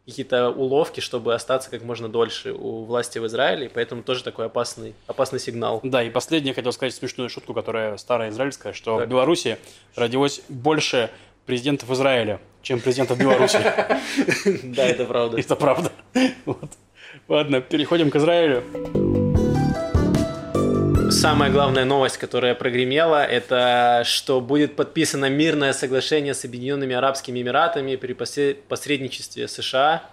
[0.09, 4.47] какие-то уловки, чтобы остаться как можно дольше у власти в Израиле, и поэтому тоже такой
[4.47, 5.79] опасный, опасный сигнал.
[5.83, 9.07] Да, и последнее хотел сказать смешную шутку, которая старая израильская, что Так.
[9.07, 9.57] в Беларуси
[9.95, 11.09] родилось больше
[11.45, 13.59] президентов Израиля, чем президентов Беларуси.
[14.63, 15.39] Да, это правда.
[15.39, 15.91] Это правда.
[17.27, 19.28] Ладно, переходим к Израилю.
[21.11, 27.95] Самая главная новость, которая прогремела, это что будет подписано мирное соглашение с Объединенными Арабскими Эмиратами
[27.95, 30.03] при посредничестве США.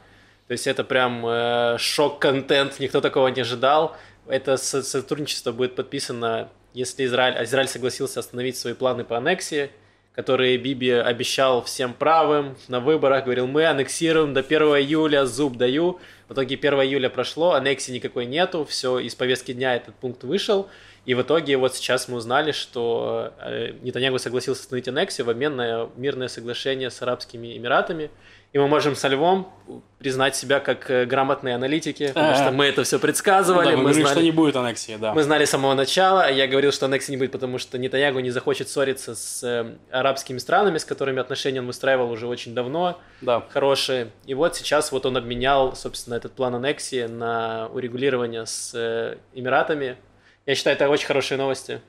[0.49, 3.97] То есть это прям э, шок-контент, никто такого не ожидал.
[4.27, 9.71] Это со- сотрудничество будет подписано, если Израиль, Израиль согласился остановить свои планы по аннексии,
[10.17, 16.01] которые Биби обещал всем правым на выборах, говорил, мы аннексируем до 1 июля, зуб даю.
[16.29, 20.69] В итоге 1 июля прошло, аннексии никакой нету, все, из повестки дня этот пункт вышел.
[21.07, 25.55] И в итоге вот сейчас мы узнали, что э, Нетаньягу согласился остановить аннексию в обмен
[25.55, 28.11] на мирное соглашение с Арабскими Эмиратами.
[28.53, 29.53] И мы можем со Львом
[29.99, 33.77] признать себя как э, грамотные аналитики, потому что мы это все Ну предсказывали, да, вы
[33.77, 34.15] мы говорили, знали...
[34.15, 35.15] что не будет аннексии, да.
[35.15, 38.31] Мы знали с самого начала, я говорил, что аннексии не будет, потому что Нетаньягу не
[38.31, 43.45] захочет ссориться с э, арабскими странами, с которыми отношения он выстраивал уже очень давно, Да.
[43.51, 44.11] хорошие.
[44.27, 49.97] И вот сейчас вот он обменял, собственно, этот план аннексии на урегулирование с Эмиратами.
[50.47, 51.81] Я считаю, это очень хорошие новости.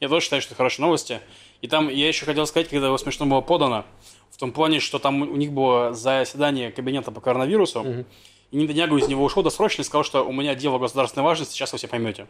[0.00, 1.20] Я тоже считаю, что это хорошие новости.
[1.60, 3.84] И там я еще хотел сказать, когда его смешно было подано,
[4.30, 8.06] в том плане, что там у них было заседание кабинета по коронавирусу, Мгм.
[8.50, 11.72] И Нетаньягу из него ушел досрочно и сказал, что у меня дело государственной важности, сейчас
[11.72, 12.26] вы все поймете.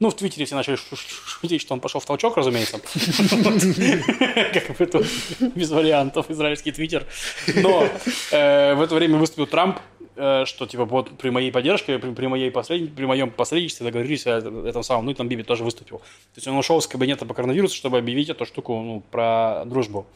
[0.00, 2.78] Ну, в Твиттере все начали шу- шу- шутить, что он пошел в толчок, разумеется.
[4.52, 5.06] Как бы тут
[5.54, 7.06] без вариантов, израильский Твиттер.
[7.54, 7.86] Но
[8.32, 9.78] э, в это время выступил Трамп,
[10.16, 14.26] э, что типа вот при моей поддержке, при, при моей посредни- при моем посредничестве договорились
[14.26, 15.98] о этом самом, ну и там Биби тоже выступил.
[15.98, 16.04] То
[16.36, 20.06] есть он ушел из кабинета по коронавирусу, чтобы объявить эту штуку ну, про дружбу.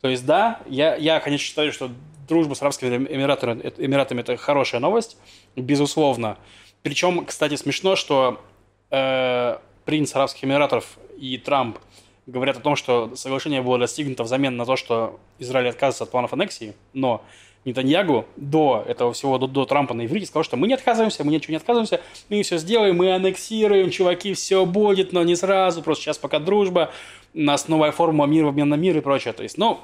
[0.00, 1.90] То есть да, я, я, конечно, считаю, что
[2.28, 5.18] дружба с Арабскими Эмиратами, это- Эмиратами это хорошая новость,
[5.56, 6.38] безусловно.
[6.82, 8.40] Причем, кстати, смешно, что
[8.90, 11.78] э, принц Арабских Эмиратов и Трамп
[12.26, 16.32] говорят о том, что соглашение было достигнуто взамен на то, что Израиль отказывается от планов
[16.32, 17.22] аннексии, но
[17.64, 21.32] Нетаньягу до этого всего, до, до Трампа на иврите сказал, что мы не отказываемся, мы
[21.32, 26.04] ничего не отказываемся, мы все сделаем, мы аннексируем, чуваки, все будет, но не сразу, просто
[26.04, 26.90] сейчас пока дружба,
[27.34, 29.34] у нас новая формула мира обмен на мир и прочее.
[29.34, 29.80] То есть, ну,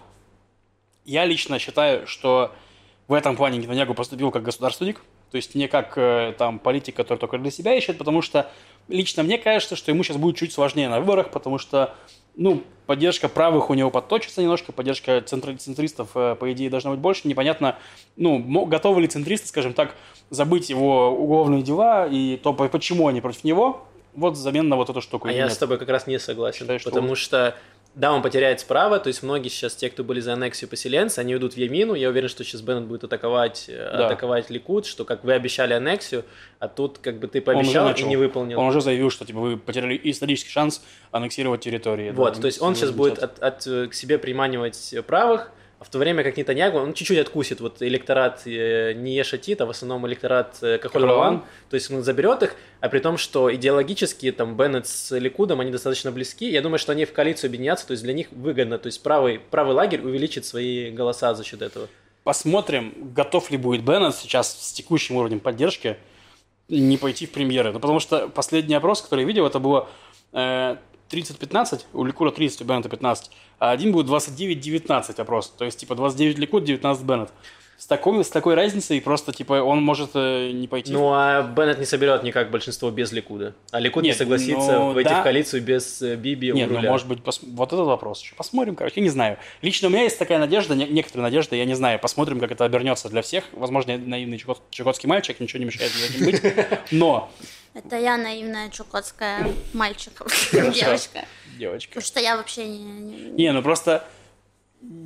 [1.04, 2.50] я лично считаю, что
[3.08, 7.18] в этом плане Нетаньягу поступил как государственник, то есть не как э, там политик, который
[7.18, 8.50] только для себя ищет, потому что
[8.88, 11.94] лично мне кажется, что ему сейчас будет чуть сложнее на выборах, потому что,
[12.36, 17.00] ну, поддержка правых у него подточится немножко, поддержка центри- центристов, э, по идее, должна быть
[17.00, 17.26] больше.
[17.26, 17.76] Непонятно,
[18.16, 19.94] ну, готовы ли центристы, скажем так,
[20.30, 24.88] забыть его уголовные дела и то, по- почему они против него, вот взамен на вот
[24.90, 25.28] эту штуку.
[25.28, 25.52] А я нет?
[25.52, 26.60] с тобой как раз не согласен.
[26.60, 27.56] Считаешь, что потому что,
[27.96, 31.32] да, он потеряет справа, то есть многие сейчас, те, кто были за аннексию поселенцы, они
[31.32, 31.94] уйдут в Емину.
[31.94, 34.06] Я уверен, что сейчас Беннет будет атаковать, э, Да.
[34.06, 36.22] атаковать Ликуд, что как вы обещали аннексию,
[36.58, 38.60] а тут как бы ты пообещал и не выполнил.
[38.60, 42.10] Он уже заявил, что типа вы потеряли исторический шанс аннексировать территории.
[42.10, 45.84] Вот, Да, то есть он сейчас будет от, от, э, к себе приманивать правых, а
[45.84, 49.70] в то время как Нетаньягу, он чуть-чуть откусит вот электорат э, не Ешатит, а в
[49.70, 51.18] основном электорат э, Кахоль Кахоль-Лаван.
[51.18, 55.60] Лаван, то есть он заберет их, а при том, что идеологически там Беннет с Ликудом,
[55.60, 58.78] они достаточно близки, я думаю, что они в коалицию объединятся, то есть для них выгодно,
[58.78, 61.88] то есть правый, правый лагерь увеличит свои голоса за счет этого.
[62.24, 65.98] Посмотрим, готов ли будет Беннет сейчас с текущим уровнем поддержки
[66.68, 67.72] не пойти в премьеры.
[67.72, 69.88] Ну, потому что последний опрос, который я видел, это было
[70.32, 70.76] э,
[71.10, 75.50] 30-15, у Ликуда 30, у Беннета 15, а один будет 29-19 опрос.
[75.56, 77.30] То есть, типа, 29 Ликуд, 19 Беннет.
[77.78, 80.90] С такой, с такой разницей просто, типа, он может э, не пойти.
[80.92, 84.92] Ну а Беннет не соберет никак большинство без Ликуда, а Ликуд не Нет, согласится ну,
[84.94, 85.20] войти да.
[85.20, 88.34] в коалицию без э, Биби Нет, ну, может быть, пос- вот этот вопрос еще.
[88.34, 89.36] Посмотрим, короче, я не знаю.
[89.60, 91.98] Лично у меня есть такая надежда, не- некоторая надежда, я не знаю.
[91.98, 93.44] Посмотрим, как это обернется для всех.
[93.52, 96.54] Возможно, я наивный чукот- чукотский мальчик, ничего не мешает мне этим быть.
[96.92, 97.30] Но,
[97.76, 101.26] Это я наивная чукотская мальчик, девочка.
[101.58, 101.90] девочка.
[101.90, 103.30] Потому что я вообще не...
[103.32, 104.02] не- ну просто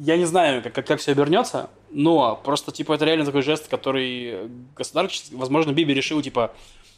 [0.02, 3.66] я не знаю, как, как, как все обернется, но просто, типа, это реально такой жест,
[3.68, 6.54] который государственный, возможно, Биби решил, типа,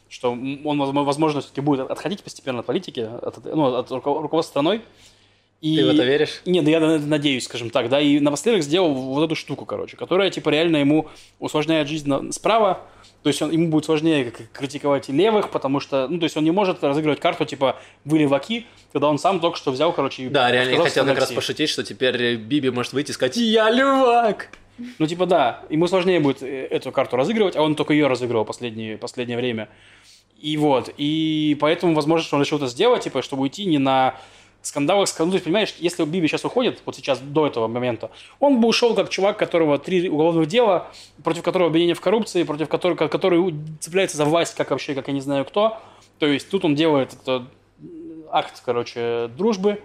[0.09, 4.81] что он, возможно, все-таки будет отходить постепенно от политики, от, ну, от руко- руководства страной.
[5.63, 5.77] И...
[5.77, 6.41] Ты в это веришь?
[6.45, 9.65] Нет, да я на это надеюсь, скажем так, да, и напоследок сделал вот эту штуку,
[9.65, 11.07] короче, которая, типа, реально ему
[11.39, 12.81] усложняет жизнь справа,
[13.21, 16.43] то есть он, ему будет сложнее критиковать и левых, потому что, ну, то есть он
[16.43, 20.27] не может разыгрывать карту, типа, вы леваки, когда он сам только что взял, короче, и
[20.27, 23.37] Да, реально, я хотел от как раз пошутить, что теперь Биби может выйти и сказать
[23.37, 24.49] «Я левак!»
[24.99, 28.43] Ну, типа, да, ему сложнее будет э, эту карту разыгрывать, а он только ее разыгрывал
[28.43, 29.69] последнее, последнее время.
[30.41, 34.15] И вот, и поэтому, возможно, что он решил это сделать, типа, чтобы уйти не на
[34.63, 38.95] скандалах, есть, понимаешь, если Биби сейчас уходит, вот сейчас, до этого момента, он бы ушел
[38.95, 40.91] как чувак, которого три уголовных дела,
[41.23, 45.13] против которого обвинение в коррупции, против которого, который цепляется за власть, как вообще, как я
[45.13, 45.79] не знаю кто.
[46.19, 47.45] То есть, тут он делает это
[48.31, 49.81] акт, короче, дружбы,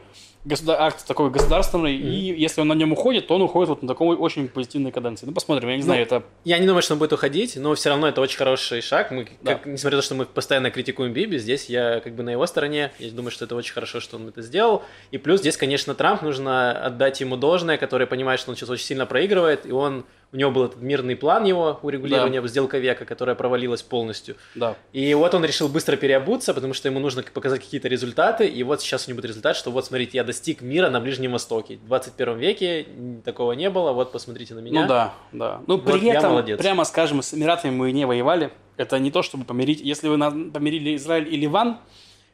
[0.49, 0.81] государ...
[0.81, 4.17] акт такой государственный, и если он на нем уходит, то он уходит вот на такой
[4.17, 5.27] очень позитивной каденции.
[5.27, 6.23] Ну, посмотрим, я не знаю, это...
[6.45, 9.11] Я не думаю, что он будет уходить, но все равно это очень хороший шаг.
[9.11, 9.55] Мы, Да.
[9.55, 12.47] как- несмотря на то, что мы постоянно критикуем Биби, здесь я как бы на его
[12.47, 12.91] стороне.
[12.99, 14.83] Я думаю, что это очень хорошо, что он это сделал.
[15.11, 18.85] И плюс здесь, конечно, Трамп, нужно отдать ему должное, который понимает, что он сейчас очень
[18.85, 23.35] сильно проигрывает, и он у него был этот мирный план его урегулирования сделка века, которая
[23.35, 24.37] провалилась полностью.
[24.55, 24.77] Да.
[24.93, 28.47] И вот он решил быстро переобуться, потому что ему нужно показать какие-то результаты.
[28.47, 31.33] И вот сейчас у него будет результат, что вот смотрите, я достиг мира на Ближнем
[31.33, 31.77] Востоке.
[31.77, 32.87] В 21 веке
[33.25, 33.93] такого не было.
[33.93, 34.83] Вот посмотрите на меня.
[34.83, 35.61] Ну да, да.
[35.67, 36.59] Ну, Вот при этом, молодец.
[36.59, 38.51] прямо скажем, с Эмиратами мы не воевали.
[38.77, 39.81] Это не то, чтобы помирить...
[39.81, 40.19] Если вы
[40.51, 41.79] помирили Израиль и Ливан,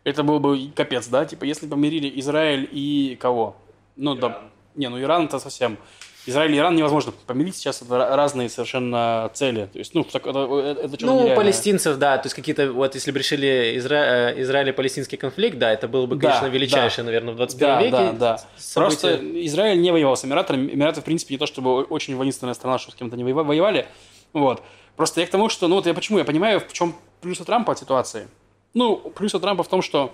[0.03, 1.25] это был бы капец, да?
[1.25, 3.57] Типа, если помирили Израиль и кого?
[3.95, 4.43] Ну, да.
[4.75, 5.79] Не, ну Иран это совсем...
[6.27, 9.69] Израиль и Иран невозможно помирить, сейчас это ра- разные совершенно цели.
[9.73, 11.37] То есть, ну, так- это, это, что-то Ну, нереальное.
[11.37, 14.31] палестинцев, да, то есть какие-то, вот если бы решили Изра...
[14.31, 16.55] э, Израиль-палестинский конфликт, да, это было бы, Да, конечно, да.
[16.55, 17.91] величайшее, наверное, в 21 Да, веке.
[17.91, 18.39] да, да.
[18.57, 19.01] событие.
[19.11, 20.73] Просто Израиль не воевал с Эмиратами.
[20.73, 23.87] Эмираты, в принципе, не то чтобы очень воинственная страна, что с кем-то не воева- воевали.
[24.33, 24.63] Вот.
[24.97, 27.45] Просто я к тому, что, ну вот я почему, я понимаю, в чем плюс у
[27.45, 28.29] Трампа от ситуации.
[28.73, 30.13] Ну, плюс у Трампа в том, что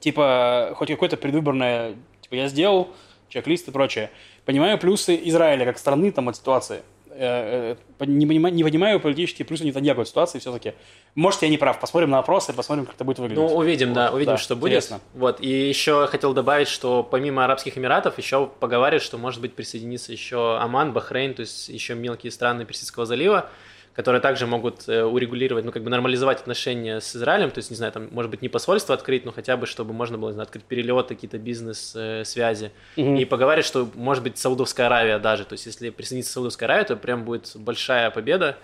[0.00, 2.88] типа, хоть какое-то предвыборное, типа, я сделал,
[3.28, 4.10] чек-лист и прочее.
[4.48, 6.80] Понимаю плюсы Израиля как страны там от ситуации.
[7.10, 10.72] Э, э, не понимаю, не понимаю политические плюсы Нетаньяху от ситуации все-таки.
[11.14, 11.78] Может, я не прав.
[11.78, 13.44] Посмотрим на опросы, посмотрим, как это будет выглядеть.
[13.44, 14.70] Ну, увидим, да, Вот, увидим, да, что будет.
[14.70, 15.00] интересно.
[15.12, 20.12] Вот, и еще хотел добавить, что помимо Арабских Эмиратов, еще поговаривают, что может быть присоединится
[20.12, 23.50] еще Оман, Бахрейн, то есть еще мелкие страны Персидского залива,
[23.98, 27.76] которые также могут э, урегулировать, ну, как бы нормализовать отношения с Израилем, то есть, не
[27.76, 30.62] знаю, там, может быть, не посольство открыть, но хотя бы, чтобы можно было, знаю, открыть
[30.62, 32.70] перелеты, какие-то бизнес-связи.
[32.94, 33.16] Мгм.
[33.16, 36.94] И поговаривают, что, может быть, Саудовская Аравия даже, то есть, если присоединится Саудовская Аравия, то
[36.94, 38.56] прям будет большая победа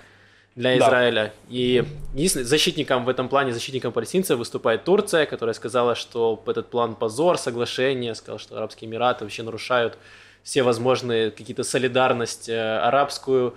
[0.55, 0.87] для Да.
[0.87, 1.33] Израиля.
[1.49, 1.83] И
[2.15, 7.39] единственным защитником в этом плане, защитником палестинцев выступает Турция, которая сказала, что этот план позор,
[7.39, 9.99] соглашение, сказала, что Арабские Эмираты вообще нарушают
[10.45, 13.55] все возможные какие-то солидарность э, арабскую,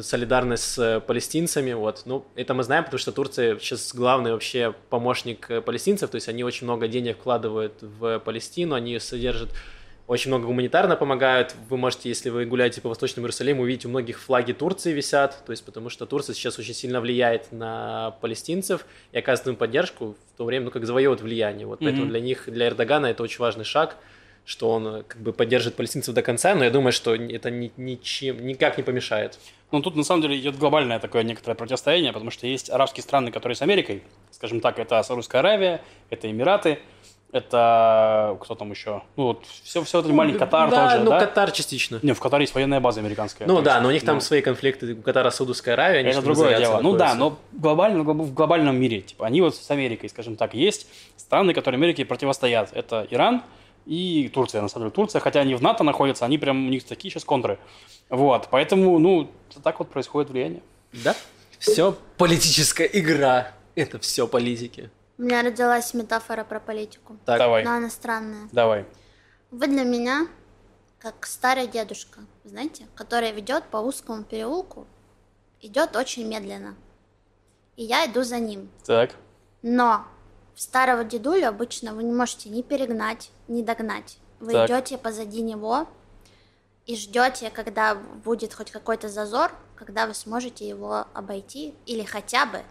[0.00, 2.02] солидарность с э, палестинцами, вот.
[2.06, 6.28] Ну, это мы знаем, потому что Турция сейчас главный вообще помощник э, палестинцев, то есть
[6.28, 9.50] они очень много денег вкладывают в Палестину, они содержат
[10.06, 11.54] очень много гуманитарно помогают.
[11.68, 15.52] Вы можете, если вы гуляете по Восточному Иерусалиму, увидеть у многих флаги Турции висят, то
[15.52, 20.36] есть потому что Турция сейчас очень сильно влияет на палестинцев и оказывает им поддержку в
[20.36, 21.66] то время, ну, как завоевывает влияние.
[21.66, 22.10] Вот поэтому Мгм.
[22.10, 23.96] для них, для Эрдогана это очень важный шаг,
[24.44, 27.72] что он э, как бы поддержит палестинцев до конца, но я думаю, что это ни-
[27.76, 29.38] ничем, никак не помешает.
[29.70, 33.30] Ну, тут на самом деле идет глобальное такое некоторое противостояние, потому что есть арабские страны,
[33.30, 36.78] которые с Америкой, скажем так, это Саудовская Аравия, это Эмираты,
[37.32, 39.02] это кто там еще?
[39.16, 41.20] Ну, вот все, все это маленький Катар да, тоже, ну, да?
[41.20, 41.98] Катар частично.
[42.02, 43.48] Не, в Катаре есть военная база американская.
[43.48, 44.92] Ну да, есть, но у них там ну, свои конфликты.
[44.92, 46.80] У Катара Саудовская Аравия, они Это другое дело.
[46.82, 50.86] Ну да, но глобально, в глобальном мире, типа, они вот с Америкой, скажем так, есть
[51.16, 52.70] страны, которые Америке противостоят.
[52.74, 53.42] Это Иран
[53.86, 54.94] и Турция, на самом деле.
[54.94, 57.58] Турция, хотя они в НАТО находятся, они прям, у них такие сейчас контры.
[58.08, 59.30] Вот, поэтому, ну,
[59.62, 60.62] так вот происходит влияние.
[60.92, 61.14] Да?
[61.58, 63.52] Все политическая игра.
[63.74, 64.90] Это все политики.
[65.18, 67.16] У меня родилась метафора про политику.
[67.24, 68.48] Так, Давай, Но она странная.
[68.52, 68.84] давай.
[69.50, 70.26] Вы для меня
[70.98, 74.86] как старый дедушка, знаете, который ведет по узкому переулку,
[75.60, 76.74] идет очень медленно.
[77.76, 78.68] И я иду за ним.
[78.84, 79.14] Так.
[79.62, 80.04] Но
[80.56, 84.18] старого дедулю обычно вы не можете ни перегнать, ни догнать.
[84.40, 84.68] Вы Так.
[84.70, 85.86] идете позади него
[86.86, 92.62] и ждете, когда будет хоть какой-то зазор, когда вы сможете его обойти или хотя бы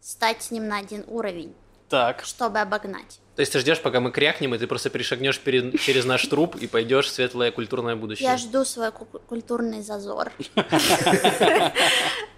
[0.00, 1.54] стать с ним на один уровень,
[1.90, 2.22] Так.
[2.24, 3.20] чтобы обогнать.
[3.36, 6.56] То есть ты ждешь, пока мы крякнем, и ты просто перешагнешь перед- через наш труп
[6.56, 8.28] и пойдешь в светлое культурное будущее.
[8.28, 10.32] Я жду свой ку- культурный зазор.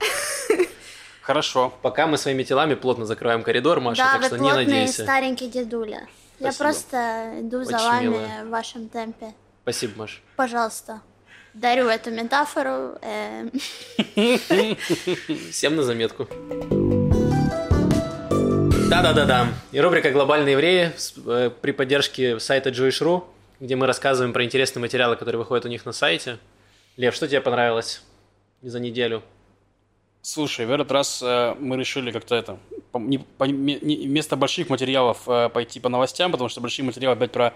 [1.22, 1.72] Хорошо.
[1.82, 5.02] Пока мы своими телами плотно закрываем коридор, Маша, да, так вы что не надейся.
[5.04, 6.08] старенький дедуля.
[6.40, 6.64] Я Спасибо.
[6.64, 8.44] просто иду за Очень вами милая.
[8.44, 9.32] в вашем темпе.
[9.62, 10.18] Спасибо, Маша.
[10.36, 11.00] Пожалуйста.
[11.54, 12.98] Дарю эту метафору.
[13.02, 13.48] э,
[15.50, 16.26] Всем на заметку.
[18.90, 19.48] Да-да-да-да.
[19.70, 20.92] И рубрика «Глобальные евреи»
[21.26, 23.24] э, при поддержке сайта Jewish.ru,
[23.60, 26.38] где мы рассказываем про интересные материалы, которые выходят у них на сайте.
[26.96, 28.02] Лев, что тебе понравилось
[28.60, 29.22] за неделю?
[30.22, 32.58] Слушай, в этот раз э, мы решили как-то это,
[32.92, 37.16] по- не- по- не- вместо больших материалов э, пойти по новостям, потому что большие материалы
[37.16, 37.54] опять про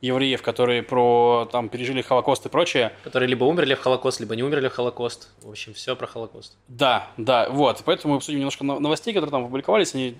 [0.00, 2.92] евреев, которые про там пережили Холокост и прочее.
[3.04, 5.28] Которые либо умерли в Холокост, либо не умерли в Холокост.
[5.42, 6.56] В общем, все про Холокост.
[6.66, 7.82] Да, да, вот.
[7.84, 9.94] Поэтому мы обсудим немножко но- новостей, которые там публиковались.
[9.94, 10.16] Они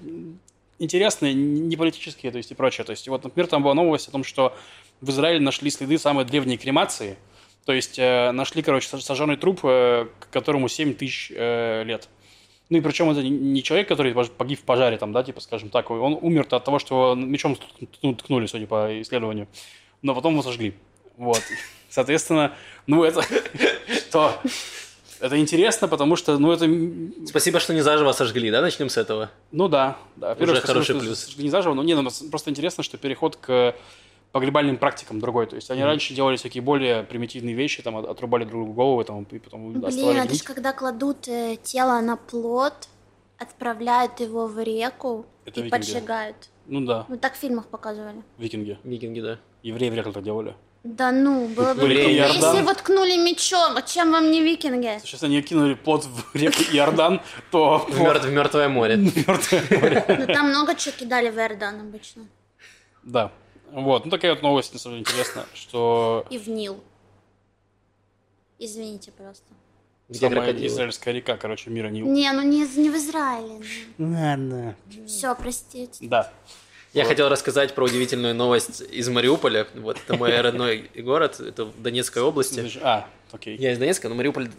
[0.79, 2.85] интересные, не политические, то есть и прочее.
[2.85, 4.57] То есть, вот, например, там была новость о том, что
[5.01, 7.17] в Израиле нашли следы самой древней кремации.
[7.69, 12.09] То есть э, нашли, короче, сож- сожженный труп, э, которому 7 тысяч э, лет.
[12.71, 15.91] Ну и причем это не- человек, который погиб в пожаре, там, да, типа, скажем так,
[15.91, 17.59] он умер от того, что его мечом
[18.01, 19.49] ткну- ткнули, судя по исследованию,
[20.01, 20.73] но потом его сожгли.
[21.19, 21.43] Вот.
[21.91, 22.55] Соответственно,
[22.87, 23.21] ну это
[24.09, 24.33] что?
[25.21, 26.67] Это интересно, потому что, ну это,
[27.27, 28.63] Спасибо, что не заживо сожгли, да?
[28.63, 29.31] Начнем с этого.
[29.53, 30.33] ну да, да.
[30.33, 31.37] Уже спасибо, хороший плюс.
[31.37, 33.75] Не заживо, но не, ну, просто интересно, что переход к
[34.33, 35.47] погребальным практикам другой.
[35.47, 39.05] То есть они раньше делали всякие более примитивные вещи, там от- отрубали друг другу головы,
[39.05, 40.43] там, и потом Блин, оставляли это же гнить.
[40.43, 42.89] когда кладут э, тело на плот,
[43.39, 45.71] отправляют его в реку Это и викинги.
[45.71, 46.37] поджигают.
[46.67, 48.23] Ну да, Ну так в фильмах показывали.
[48.37, 48.79] викинги.
[48.85, 49.39] Викинги, да.
[49.63, 50.55] Евреи в реку так делали.
[50.85, 52.37] Да ну, было бы Иордан.
[52.37, 54.99] если его ткнули мечом, а чем вам не викинги?
[55.03, 58.97] Сейчас они кинули плод в реку Иордан, то В, мертвое море.
[59.27, 60.05] мертвое море.
[60.21, 62.27] Ну там много чего кидали в Эрдан обычно.
[63.03, 63.33] Да.
[63.73, 66.81] Вот, ну такая вот новость, на самом деле, интересная, что И в Нил.
[68.59, 69.45] Извините просто.
[70.09, 70.67] Где самая крокодилы?
[70.67, 72.07] израильская река, короче, мира Нил.
[72.07, 73.61] Не, ну не, не в Израиле.
[73.99, 74.75] Ладно.
[75.07, 76.07] Все, простите.
[76.07, 76.33] Да.
[76.95, 79.67] Я хотел рассказать про удивительную новость из Мариуполя.
[79.75, 82.79] Вот, это мой родной город, это в Донецкой области.
[82.83, 83.57] А, окей.
[83.59, 84.51] Я из Донецка, но Мариуполь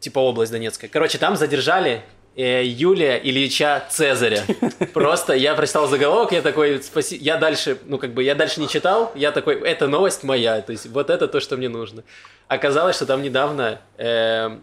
[0.00, 0.90] типа область Донецкая.
[0.90, 2.02] Короче, там задержали
[2.36, 4.42] Юлия Ильича Цезаря.
[4.92, 7.16] Просто я прочитал заголовок, я такой, спаси...
[7.16, 10.72] я дальше, ну как бы, я дальше не читал, я такой, это новость моя, то
[10.72, 12.02] есть вот это то, что мне нужно.
[12.48, 14.58] Оказалось, что там недавно э,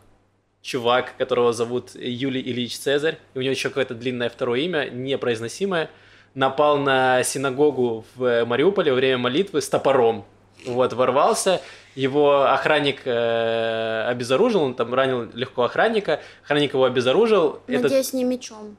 [0.62, 5.90] чувак, которого зовут Юлий Ильич Цезарь, и у него еще какое-то длинное второе имя, непроизносимое,
[6.34, 10.26] напал на синагогу в Мариуполе во время молитвы с топором.
[10.66, 11.62] Вот, ворвался,
[11.96, 17.60] его охранник э, обезоружил, он там ранил легко охранника, охранник его обезоружил.
[17.68, 18.78] Этот- Надеюсь, не мечом.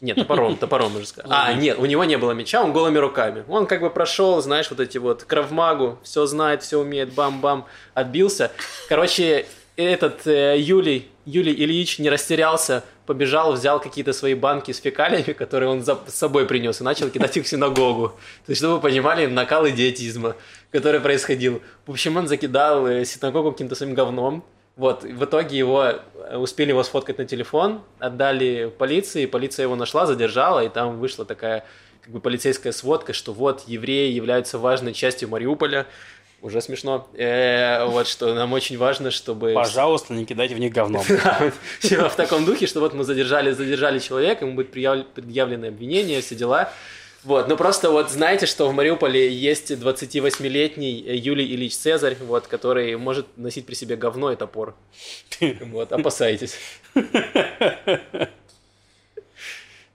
[0.00, 1.30] Нет, топором, топором, можно сказать.
[1.32, 3.44] А, нет, у него не было меча, он голыми руками.
[3.48, 8.50] Он как бы прошел, знаешь, вот эти вот кровмагу, все знает, все умеет, бам-бам, отбился.
[8.88, 15.32] Короче, этот э, Юлий, Юлий Ильич не растерялся, побежал, взял какие-то свои банки с фекалиями,
[15.38, 18.08] которые он за- с собой принес, и начал кидать их в синагогу.
[18.46, 20.34] То есть, чтобы вы понимали, накал идиотизма,
[20.70, 21.62] который происходил.
[21.86, 24.44] В общем, он закидал э, синагогу каким-то своим говном,
[24.76, 30.04] вот, в итоге его э, успели его сфоткать на телефон, отдали полиции, полиция его нашла,
[30.04, 31.64] задержала, и там вышла такая
[32.02, 35.86] как бы полицейская сводка, что вот евреи являются важной частью Мариуполя.
[36.46, 37.08] Уже смешно.
[37.14, 41.04] Э, вот что нам очень важно, чтобы Пожалуйста, не кидайте в них говном.
[41.08, 45.66] Да, всё в таком духе, что вот мы задержали, задержали человека, ему будет предъяв- предъявлены
[45.66, 46.72] обвинения, все дела.
[47.24, 52.96] Вот, ну просто вот знаете, что в Мариуполе есть 28-летний Юлий Ильич Цезарь, вот, который
[52.96, 54.76] может носить при себе говно и топор.
[55.62, 56.54] Вот, опасайтесь.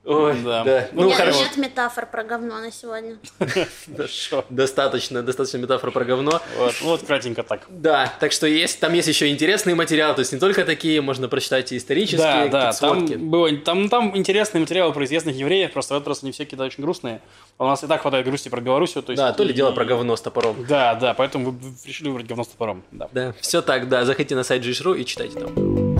[0.03, 0.63] Ой, Да.
[0.63, 0.87] да.
[0.93, 1.39] У Ну, меня хорошо.
[1.43, 3.17] нет метафор про говно на сегодня.
[3.95, 4.43] Хорошо.
[4.49, 6.41] Достаточно, достаточно метафор про говно.
[6.57, 7.61] Вот, ну вот кратенько так.
[7.69, 11.27] Да, так что есть, там есть еще интересные материалы, то есть не только такие, можно
[11.29, 15.71] прочитать и исторические Да, какие-то да, там, было, там, там интересные материалы про известных евреев,
[15.71, 17.21] просто в этот раз они все какие-то очень грустные.
[17.59, 19.03] А У нас и так хватает грусти про Белоруссию.
[19.03, 20.65] То есть Да, то ли и- дело про говно с топором.
[20.67, 22.83] Да, да, поэтому вы решили выбрать говно с топором.
[22.91, 23.07] Да.
[23.11, 24.03] Да, все так, да.
[24.05, 25.90] Заходите на сайт Jish.ru и читайте там.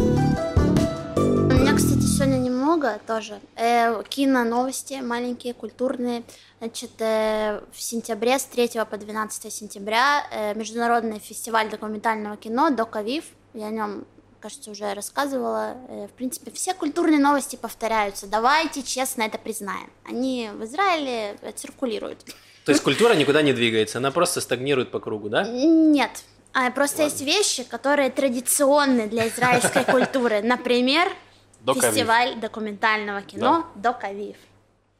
[2.72, 3.42] Немного тоже.
[3.58, 6.24] Э, кино новости маленькие, культурные.
[6.60, 13.26] Значит, э, в сентябре, с 3 по 12 сентября, э, международный фестиваль документального кино «Докавив».
[13.54, 14.06] Я о нем,
[14.40, 15.76] кажется, уже рассказывала.
[15.90, 18.26] Э, в принципе, все культурные новости повторяются.
[18.26, 19.90] Давайте честно это признаем.
[20.06, 22.24] Они в Израиле э, циркулируют.
[22.64, 25.44] То есть культура никуда не двигается, она просто стагнирует по кругу, да?
[25.46, 26.24] Нет.
[26.54, 30.42] А, просто есть вещи, которые традиционны для израильской культуры.
[30.42, 31.12] Например,
[31.62, 31.94] Докавив.
[31.94, 34.38] фестиваль документального кино Докавив.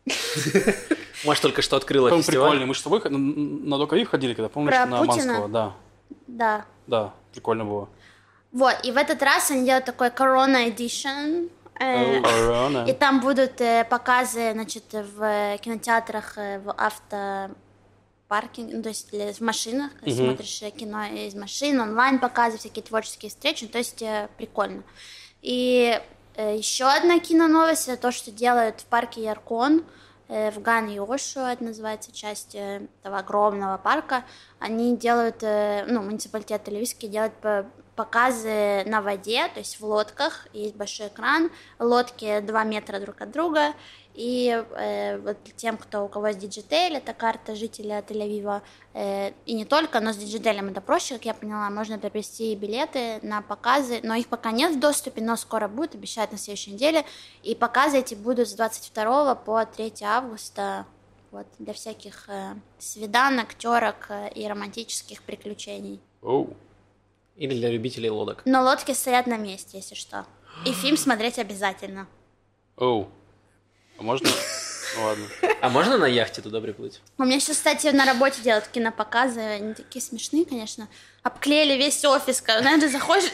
[1.26, 2.50] Может, только что открыла По-моему, фестиваль.
[2.52, 2.66] прикольно.
[2.68, 5.24] Мы с тобой на, Докавив ходили, когда помнишь, Про на Путина?
[5.24, 5.50] Аманского.
[5.50, 5.74] Да,
[6.28, 6.66] Да.
[6.88, 7.90] да, прикольно было.
[8.52, 11.50] Вот, и в этот раз они делают такой Corona Edition.
[11.80, 12.86] э, Корона.
[12.90, 19.42] И там будут э, показы, значит, в кинотеатрах, э, в автопаркинге, ну, то есть в
[19.44, 24.04] машинах, когда смотришь э, кино из машин, онлайн показы, всякие творческие встречи, то есть
[24.38, 24.84] прикольно.
[25.42, 26.00] И
[26.36, 29.84] еще одна киноновость, это то, что делают в парке Яркон,
[30.28, 34.24] э, в Ган Йошу, это называется часть э, этого огромного парка.
[34.60, 37.34] Они делают, э, ну, муниципалитет Тель-Авивский делает
[38.02, 43.30] показы на воде, то есть в лодках, есть большой экран, лодки 2 метра друг от
[43.30, 43.76] друга,
[44.16, 48.64] и э, вот тем, кто у кого есть Digital, это карта жителя Тель-Авива,
[48.96, 53.20] э, и не только, но с Digital это проще, как я поняла, можно приобрести билеты
[53.22, 57.06] на показы, но их пока нет в доступе, но скоро будет, обещают на следующей неделе,
[57.44, 60.88] и показы эти будут с 22 по 3 августа,
[61.30, 66.02] вот, для всяких э, свиданок, терок э, и романтических приключений.
[66.24, 66.56] Оу.
[67.42, 68.44] Или для любителей лодок.
[68.46, 70.28] Но лодки стоят на месте, если что.
[70.64, 72.08] И фильм смотреть обязательно.
[72.78, 73.10] Оу.
[73.98, 74.30] А можно?
[74.96, 75.26] Ну ладно.
[75.60, 77.02] А можно на яхте туда приплыть?
[77.18, 79.40] У меня сейчас, кстати, на работе делают кинопоказы.
[79.40, 80.88] Они такие смешные, конечно.
[81.24, 82.42] Обклеили весь офис.
[82.42, 83.32] ты заходишь...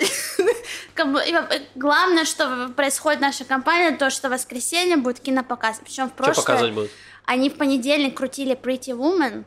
[1.76, 5.82] Главное, что происходит в нашей компании, то, что в воскресенье будет кинопоказ.
[5.84, 6.46] Причем в Что прошлое...
[6.46, 6.92] показывать будут?
[7.26, 9.44] Они в понедельник крутили Pretty Woman.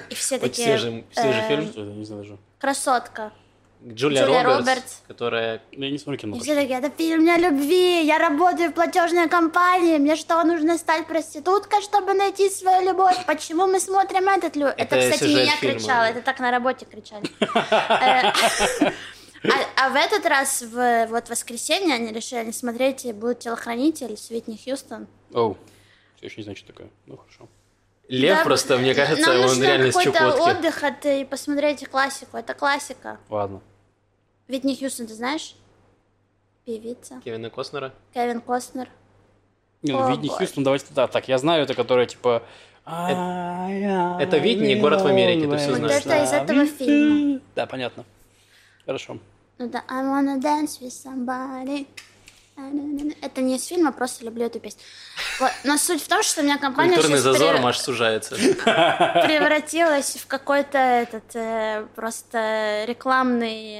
[0.10, 0.78] И все такие...
[0.78, 1.70] свежий, свежий э, фильм.
[1.72, 2.38] Что не знаю даже.
[2.60, 3.32] Красотка.
[3.82, 5.02] Джулия, Джулия Робертс, Робертс.
[5.08, 5.62] которая...
[5.72, 6.36] Я не смотрю кино.
[6.36, 10.76] И все такие, это фильм о любви, я работаю в платежной компании, мне что, нужно
[10.76, 13.16] стать проституткой, чтобы найти свою любовь?
[13.26, 14.74] Почему мы смотрим этот любовь?
[14.76, 15.78] Это, Это кстати, не я фильма.
[15.78, 17.24] кричала, это так на работе кричали.
[17.40, 18.90] Э,
[19.42, 24.14] А, а в этот раз, в вот воскресенье, они решили не смотреть, и будет телохранитель
[24.18, 25.06] с Уитни Хьюстон.
[25.32, 25.56] Оу.
[26.16, 26.90] Все еще не знаю, что такое.
[27.06, 27.48] Ну, хорошо.
[28.08, 30.40] Лев Да, просто, мне кажется, нам он нужно реально с какой-то Чукотки.
[30.50, 33.18] отдых от, и посмотреть классику, это классика.
[33.30, 33.62] Ладно.
[34.50, 35.54] Уитни Хьюстон, ты знаешь?
[36.64, 37.20] Певица.
[37.24, 37.94] Кевина Костнера.
[38.12, 38.88] Кевин Костнер.
[39.82, 40.28] Не, ну, Витни.
[40.28, 42.42] Хьюстон, давайте да, так, я знаю, это которая типа...
[42.84, 46.04] это Витни, «Город в Америке», ты Вот знаешь.
[46.04, 47.40] это из этого фильма.
[47.54, 48.04] Да, понятно.
[48.84, 49.18] Хорошо.
[49.58, 51.86] Ну да, I wanna dance with somebody.
[53.22, 54.82] Это не из фильма, просто люблю эту песню.
[55.64, 58.34] Но суть в том, что у меня компания Культурный зазор пере- Маш сужается.
[59.26, 63.74] превратилась в какой-то этот э, просто рекламный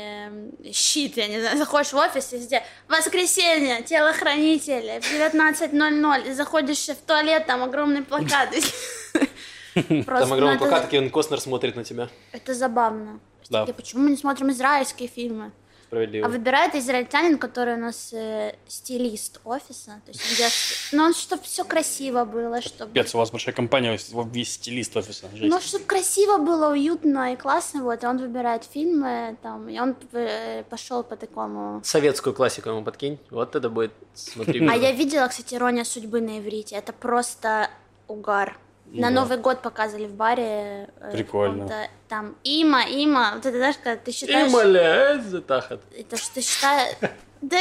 [0.67, 6.89] э, щит, я не знаю, заходишь в офис везде, воскресенье, телохранитель, в 19.00, и заходишь
[6.89, 8.51] в туалет, там огромный плакат.
[9.75, 12.09] Просто, Там огромный это- плакат, Кевин Костнер смотрит на тебя.
[12.33, 13.21] Это забавно.
[13.49, 13.67] Да.
[13.67, 15.53] Почему мы не смотрим израильские фильмы?
[15.91, 16.26] Справедливо.
[16.26, 20.01] А выбирает израильтянин, который у нас э, стилист офиса.
[20.07, 20.49] То есть, где,
[20.97, 22.93] ну, он, чтобы все красиво было, чтобы...
[22.93, 23.99] Пец, у вас большая компания,
[24.32, 25.28] весь стилист офиса.
[25.34, 25.51] Жесть.
[25.53, 29.97] Ну, чтобы красиво было, уютно и классно, вот, и он выбирает фильмы, там, и он
[30.12, 31.80] э, пошел по такому...
[31.82, 33.18] Советскую классику ему подкинь.
[33.30, 34.64] Вот это будет, смотри.
[34.68, 37.68] А я видела, кстати, «Ирония судьбы» на иврите, это просто
[38.07, 38.57] угар.
[38.93, 39.20] На Да.
[39.20, 40.88] Новый год показывали в баре.
[41.01, 41.55] э, Прикольно.
[41.55, 44.51] каком-то Там има, има, вот это, знаешь, когда ты считаешь...
[44.51, 45.80] Ималя, это тахат.
[45.97, 46.97] Это что ты считаешь...
[47.41, 47.57] Да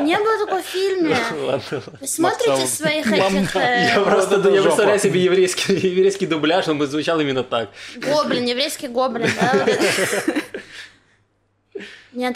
[0.00, 1.16] не было такого в фильме.
[1.30, 1.82] Ладно, ладно.
[2.00, 3.56] Вы смотрите своих этих...
[3.56, 7.70] э, Я просто я представляю себе еврейский, еврейский дубляж, он бы звучал именно так.
[7.96, 9.50] Гоблин, еврейский гоблин, да?
[9.54, 10.42] вот это.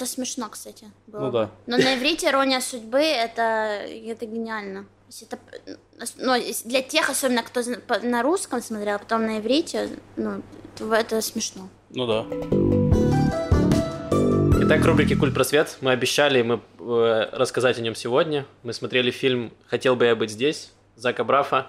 [0.17, 0.87] Смешно, кстати.
[1.07, 1.51] было Ну да.
[1.67, 4.87] Но на иврите ирония судьбы это, это гениально.
[5.23, 5.39] Это,
[6.17, 6.35] ну,
[6.65, 7.63] для тех, особенно кто
[8.03, 10.43] на русском смотрел, а потом на иврите, ну,
[10.77, 11.69] то это смешно.
[11.91, 12.27] Ну да.
[14.63, 18.47] Итак, в рубрике «Культ просвет» мы обещали мы, э, рассказать о нем сегодня.
[18.65, 21.69] Мы смотрели фильм «Хотел бы я быть здесь» Зака Брафа.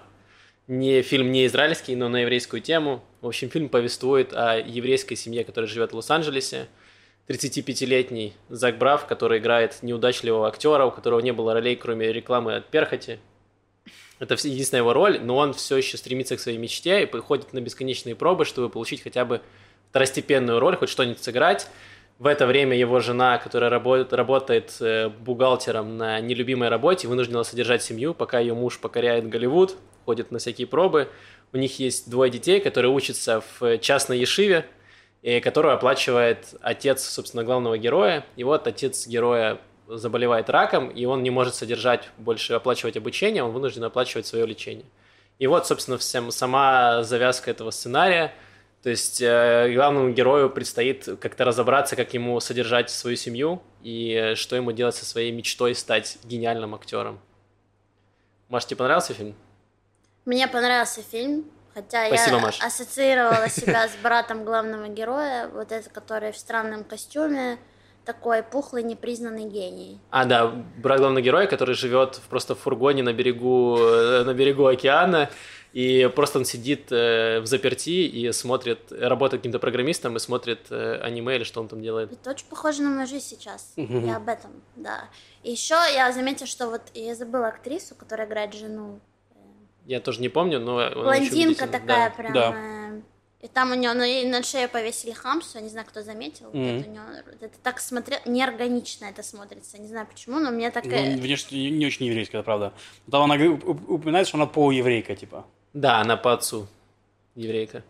[0.68, 3.04] Не фильм не израильский, но на еврейскую тему.
[3.22, 6.68] В общем, фильм повествует о еврейской семье, которая живет в Лос-Анджелесе.
[7.28, 12.68] 35-летний Зак Браф, который играет неудачливого актера, у которого не было ролей, кроме рекламы от
[12.68, 13.20] перхоти.
[14.20, 17.62] Это единственная его роль, но он все еще стремится к своей мечте и приходит на
[17.62, 19.42] бесконечные пробы, чтобы получить хотя бы
[19.90, 21.70] второстепенную роль, хоть что-нибудь сыграть.
[22.18, 27.84] В это время его жена, которая работает, работает э, бухгалтером на нелюбимой работе, вынуждена содержать
[27.84, 31.10] семью, пока ее муж покоряет Голливуд, ходит на всякие пробы.
[31.54, 34.66] У них есть двое детей, которые учатся в частной ешиве,
[35.44, 38.26] которую оплачивает отец, собственно, главного героя.
[38.36, 43.52] И вот отец героя заболевает раком, и он не может содержать, больше оплачивать обучение, он
[43.52, 44.86] вынужден оплачивать свое лечение.
[45.40, 48.34] И вот, собственно, всем, сама завязка этого сценария.
[48.84, 54.56] То есть э, главному герою предстоит как-то разобраться, как ему содержать свою семью и что
[54.56, 57.20] ему делать со своей мечтой стать гениальным актером.
[58.50, 59.36] Маш, тебе понравился фильм?
[60.26, 62.62] Мне понравился фильм, хотя Спасибо, я Маш.
[62.62, 67.58] ассоциировала себя с братом главного героя, вот этот, который в странном костюме,
[68.08, 70.00] такой пухлый, непризнанный гений.
[70.10, 70.48] А, да,
[70.78, 75.30] брат главного героя, который живет просто в фургоне на берегу, э, на берегу океана,
[75.74, 81.00] и просто он сидит э, в заперти и смотрит, работает каким-то программистом и смотрит э,
[81.04, 82.14] аниме или что он там делает.
[82.14, 83.74] Это очень похоже на мою жизнь сейчас.
[83.76, 84.08] Мгм.
[84.08, 85.10] Я об этом, да.
[85.44, 89.00] И еще я заметила, что вот я забыла актрису, которая играет жену.
[89.86, 90.90] Я тоже не помню, но...
[90.96, 92.16] Блондинка такая да.
[92.16, 92.34] прям.
[92.34, 92.56] Да.
[93.42, 96.48] И там у нее на, на шею повесили хамсу, я не знаю, кто заметил.
[96.54, 96.80] Мгм.
[96.80, 99.78] это, у неё- это так смотрел, неорганично это смотрится.
[99.78, 100.86] Не знаю почему, но мне так.
[100.86, 102.74] Ну, внешне не очень еврейская, это правда.
[103.12, 105.46] Там она упоминает, что она полуеврейка, типа.
[105.74, 106.68] Да, она по отцу
[107.36, 107.84] еврейка.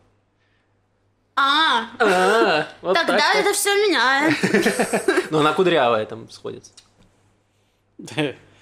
[1.37, 4.35] А, А, тогда это все меняет.
[5.31, 6.71] Но она кудрявая там сходится.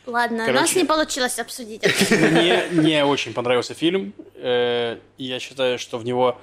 [0.06, 2.16] Ладно, у нас не получилось обсудить это.
[2.16, 4.14] Мне не очень понравился фильм.
[4.36, 6.40] э, Я считаю, что в него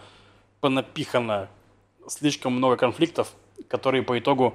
[0.63, 1.49] понапихано
[2.09, 3.33] слишком много конфликтов,
[3.69, 4.55] которые по итогу,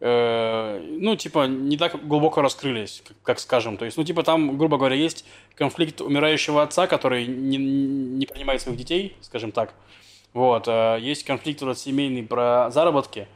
[0.00, 3.76] э, ну, типа, не так глубоко раскрылись, как, как скажем.
[3.76, 8.62] То есть, ну, типа, там, грубо говоря, есть конфликт умирающего отца, который не, не принимает
[8.62, 9.74] своих детей, скажем так.
[10.34, 13.28] Вот, э, есть конфликт вот семейный про заработки,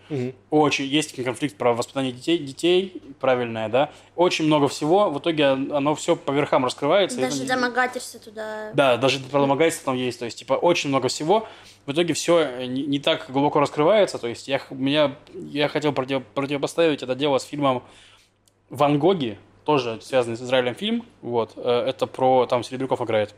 [0.48, 3.90] очень есть конфликт про воспитание детей, детей, правильное, да.
[4.14, 5.10] Очень много всего.
[5.10, 7.18] В итоге оно все по верхам раскрывается.
[7.18, 8.70] и Даже это- домогательство туда.
[8.72, 10.18] Да, даже про домогательство там есть.
[10.18, 11.46] То есть, типа, очень много всего.
[11.84, 14.16] В итоге все не, не так глубоко раскрывается.
[14.18, 17.82] То есть, я, меня, я хотел против- противопоставить это дело с фильмом
[18.70, 21.04] «Ван Гоги», тоже связанный с Израилем фильм.
[21.20, 21.52] Вот.
[21.56, 22.46] Э, Это про...
[22.46, 23.34] Там Серебряков играет.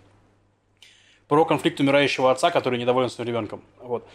[1.28, 3.62] Про конфликт умирающего отца, который недоволен своим ребенком.
[3.80, 4.08] Вот.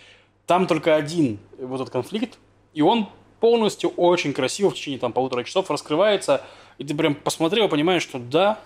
[0.45, 2.37] Там только один вот этот конфликт,
[2.73, 3.07] и он
[3.39, 6.43] полностью очень красиво в течение там полутора часов раскрывается,
[6.77, 8.59] и ты прям посмотрел понимаешь, что да,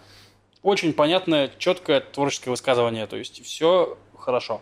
[0.63, 4.61] очень понятное, четкое творческое высказывание, то есть все хорошо.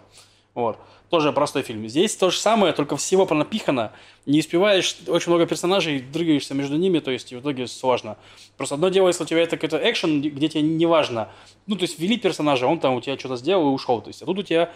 [0.54, 0.78] Вот.
[1.10, 1.88] Тоже простой фильм.
[1.88, 3.91] Здесь то же самое, только всего понапихано.
[4.26, 8.18] Не успеваешь, очень много персонажей, дрыгаешься между ними, то есть в итоге сложно.
[8.58, 11.30] Просто одно дело, если у тебя это какой-то экшен, где тебе не важно.
[11.68, 14.01] Ну, то есть ввели персонажа, он там у тебя что-то сделал и ушел.
[14.01, 14.72] То есть, а тут у тебя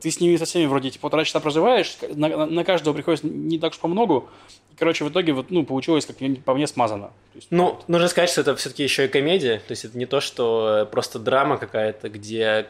[0.00, 3.26] ты с ними со всеми вроде типа полтора часа проживаешь, на, на- на каждого приходится
[3.26, 4.28] не так уж по многу.
[4.72, 7.08] И, короче, в итоге вот, ну, получилось, как по мне, смазано.
[7.08, 9.58] То есть, Ну, нужно сказать, что это все-таки еще и комедия.
[9.58, 12.66] То есть это не то, что э, просто драма какая-то, где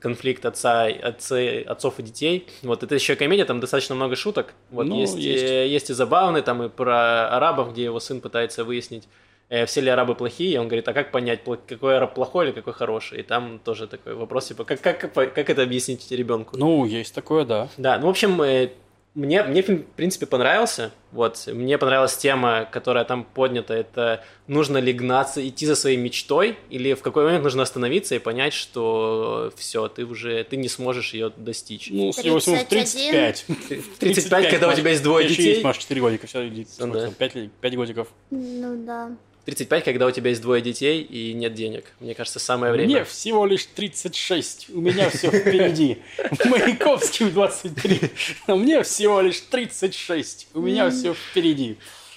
[0.00, 2.46] конфликт отца, отцы, отцов и детей.
[2.62, 4.54] Вот это еще и комедия, там достаточно много шуток.
[4.70, 5.44] Вот Ну, есть, есть.
[5.44, 9.04] э, есть и забавные, там и про арабов, где его сын пытается выяснить,
[9.48, 12.52] э, все ли арабы плохие, и он говорит, а как понять, какой араб плохой или
[12.52, 13.20] какой хороший?
[13.20, 16.56] И там тоже такой вопрос, типа, как, как, как это объяснить ребенку?
[16.56, 17.68] ну, есть такое, да.
[17.76, 18.70] Да, ну, в общем, э,
[19.14, 20.90] мне, мне фильм, в принципе, понравился.
[21.12, 26.58] Вот, мне понравилась тема, которая там поднята, это нужно ли гнаться, идти за своей мечтой,
[26.68, 31.14] или в какой момент нужно остановиться и понять, что все, ты уже, ты не сможешь
[31.14, 31.90] ее достичь.
[31.92, 33.12] Ну, с его всего в 31.
[33.12, 33.98] 35.
[34.00, 35.50] 35, когда у тебя есть двое Еще детей.
[35.50, 37.10] есть, Маш, 4 годика, все, иди, Ну да.
[37.16, 38.08] 5, 5 годиков.
[38.30, 39.12] Ну да.
[39.44, 41.92] 35, когда у тебя есть двое детей и нет денег.
[42.00, 42.88] Мне кажется, самое время.
[42.94, 45.98] Мне всего лишь 36, у меня все впереди.
[46.46, 48.00] Маяковский в 23,
[48.46, 51.76] а мне всего лишь 36, у меня все впереди.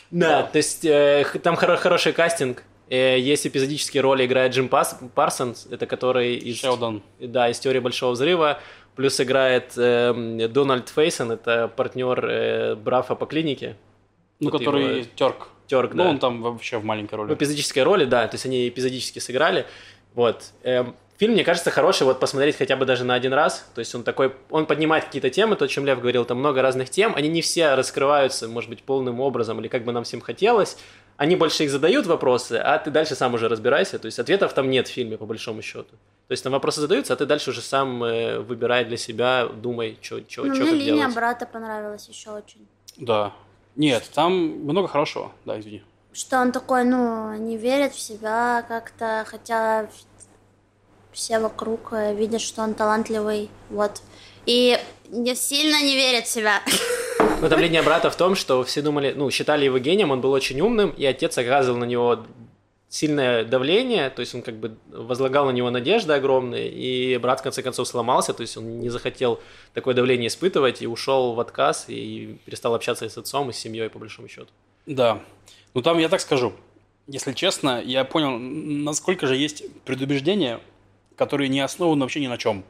[0.10, 2.64] Да, то есть э, там хоро- хороший кастинг.
[2.90, 6.60] Э, есть эпизодические роли, играет Джим Парсонс, это который из...
[6.60, 7.04] Шелдон.
[7.20, 8.62] Да, из теории большого взрыва.
[8.96, 13.76] Плюс играет эм, Дональд Фейсон, это партнер э, Брафа по клинике.
[14.40, 15.08] Ну, который его-
[15.68, 15.94] терк.
[15.94, 16.10] Ну, да.
[16.10, 17.34] он там вообще в маленькой В роли.
[17.34, 19.66] эпизодической роли, да, то есть они эпизодически сыграли.
[20.16, 20.46] Вот.
[20.64, 23.70] Эм, фильм, мне кажется, хороший вот посмотреть хотя бы даже на один раз.
[23.76, 26.62] То есть он такой, он поднимает какие-то темы, то, о чем Лев говорил, там много
[26.62, 27.14] разных тем.
[27.16, 30.78] Они не все раскрываются, может быть, полным образом или как бы нам всем хотелось.
[31.18, 33.98] Они больше их задают вопросы, а ты дальше сам уже разбирайся.
[34.00, 35.90] То есть ответов там нет в фильме, по большому счету.
[36.28, 39.98] То есть там вопросы задаются, а ты дальше уже сам э, выбирай для себя, думай,
[40.02, 41.16] что Ну, мне как линия делать.
[41.16, 42.68] брата понравилась еще очень.
[42.98, 43.34] Да.
[43.78, 45.32] Нет, там много хорошего.
[45.46, 45.84] Да, извини.
[46.12, 49.88] Что он такой, ну, не верит в себя как-то, хотя
[51.12, 54.02] все вокруг э, видят, что он талантливый, вот.
[54.48, 56.62] И не сильно не верит в себя.
[57.40, 60.32] Ну, там линия брата в том, что все думали, ну, считали его гением, он был
[60.32, 62.26] очень умным, и отец оказывал на него
[62.90, 67.44] сильное давление, то есть он как бы возлагал на него надежды огромные, и брат в
[67.44, 69.42] конце концов сломался, то есть он не захотел
[69.74, 73.90] такое давление испытывать и ушел в отказ и перестал общаться с отцом, и с семьей,
[73.90, 74.48] по большому счету.
[74.86, 75.22] Да.
[75.74, 76.54] Ну, там я так скажу.
[77.08, 80.60] Если честно, я понял, насколько же есть предубеждения,
[81.16, 82.64] которые не основаны вообще ни на чем.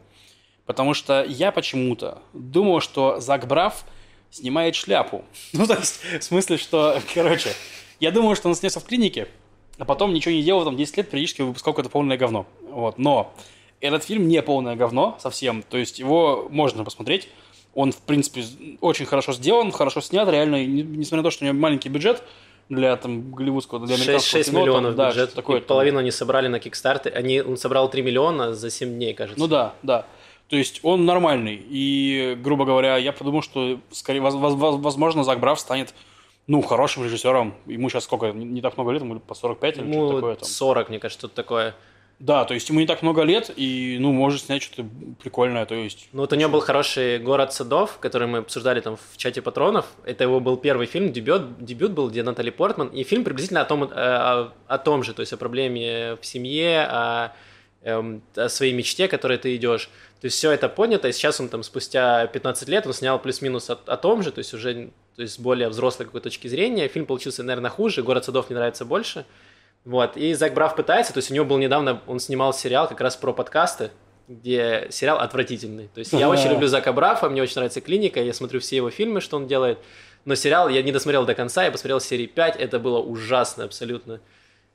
[0.65, 3.85] Потому что я почему-то думал, что Зак Браф
[4.31, 5.23] снимает шляпу.
[5.53, 7.51] Ну, то есть, в смысле, что, короче,
[7.99, 9.27] я думал, что он снялся в клинике,
[9.77, 12.45] а потом ничего не делал, там 10 лет периодически выпускал какое-то полное говно.
[12.69, 12.97] Вот.
[12.97, 13.33] Но
[13.79, 17.29] этот фильм не полное говно совсем, то есть его можно посмотреть.
[17.75, 18.43] Он, в принципе,
[18.81, 22.23] очень хорошо сделан, хорошо снят, реально, не- несмотря на то, что у него маленький бюджет
[22.69, 25.57] для там голливудского, для 6, американского 6 кино, там, миллионов да, бюджет, такое.
[25.57, 25.67] и там.
[25.67, 29.39] половину они собрали на Кикстарте, они, он собрал 3 миллиона за 7 дней, кажется.
[29.39, 30.05] Ну да, да.
[30.49, 31.61] То есть он нормальный.
[31.69, 35.93] И, грубо говоря, я подумал, что, скорее, воз- воз- воз- возможно, Зак Браф станет,
[36.47, 37.55] ну, хорошим режиссером.
[37.65, 38.31] Ему сейчас сколько?
[38.31, 40.47] Не, так много лет, ему по 45 или что-то такое там.
[40.47, 41.75] 40, мне кажется, что-то такое.
[42.19, 44.89] Да, то есть ему не так много лет, и, ну, может снять что-то
[45.21, 46.09] прикольное, то есть...
[46.13, 49.85] Ну вот у него был хороший «Город садов», который мы обсуждали там в чате патронов.
[50.03, 52.87] Это его был первый фильм, дебют, дебют был, где Натали Портман.
[52.87, 56.25] И фильм приблизительно о том, э, о, о том же, то есть о проблеме в
[56.25, 57.33] семье, о,
[57.83, 59.87] эм, о своей мечте, к которой ты идешь.
[60.19, 63.69] То есть все это понято, и сейчас он там спустя 15 лет он снял плюс-минус
[63.69, 66.87] о, о том же, то есть уже то есть с более взрослой какой точки зрения.
[66.87, 69.25] Фильм получился, наверное, хуже, «Город садов» мне нравится больше.
[69.83, 73.01] Вот, и Зак Браф пытается, то есть у него был недавно, он снимал сериал как
[73.01, 73.89] раз про подкасты,
[74.27, 75.89] где сериал отвратительный.
[75.91, 78.91] То есть я очень люблю Зака Брафа, мне очень нравится «Клиника», я смотрю все его
[78.91, 79.79] фильмы, что он делает,
[80.25, 84.19] но сериал я не досмотрел до конца, я посмотрел серии 5, это было ужасно абсолютно.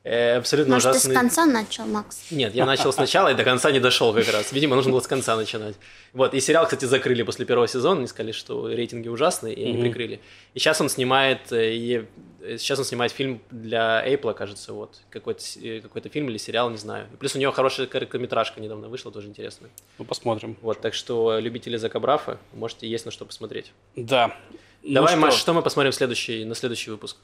[0.04, 1.14] Э, абсолютно Может, ты с ужасный.
[1.14, 2.22] конца начал, Макс?
[2.32, 4.50] Нет, я начал сначала и до конца не дошел как раз.
[4.52, 5.76] Видимо, нужно было с конца начинать.
[6.12, 9.80] Вот, и сериал, кстати, закрыли после первого сезона, они сказали, что рейтинги ужасные, и они
[9.80, 10.20] прикрыли.
[10.54, 12.04] И сейчас он снимает, э, и-
[12.42, 15.40] э, сейчас он снимает фильм для Apple, кажется, вот, какой-то,
[15.82, 17.06] какой-то фильм или сериал, не знаю.
[17.12, 19.70] И плюс у него хорошая короткометражка недавно вышла, тоже интересная.
[19.98, 20.56] Ну, посмотрим.
[20.62, 23.70] Вот, так что любители Зака Брафа, можете есть на что посмотреть.
[23.94, 24.36] Да.
[24.82, 25.20] Ну Давай, что?
[25.20, 27.16] Маш, что мы посмотрим следующий, на следующий выпуск?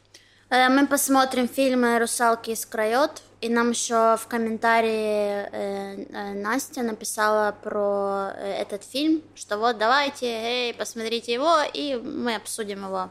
[0.50, 6.82] Э, Мы посмотрим фильм «Русалки из Крайот», и нам еще в комментарии э, э, Настя
[6.82, 13.10] написала про этот фильм, что вот давайте, эй, посмотрите его, и мы обсудим его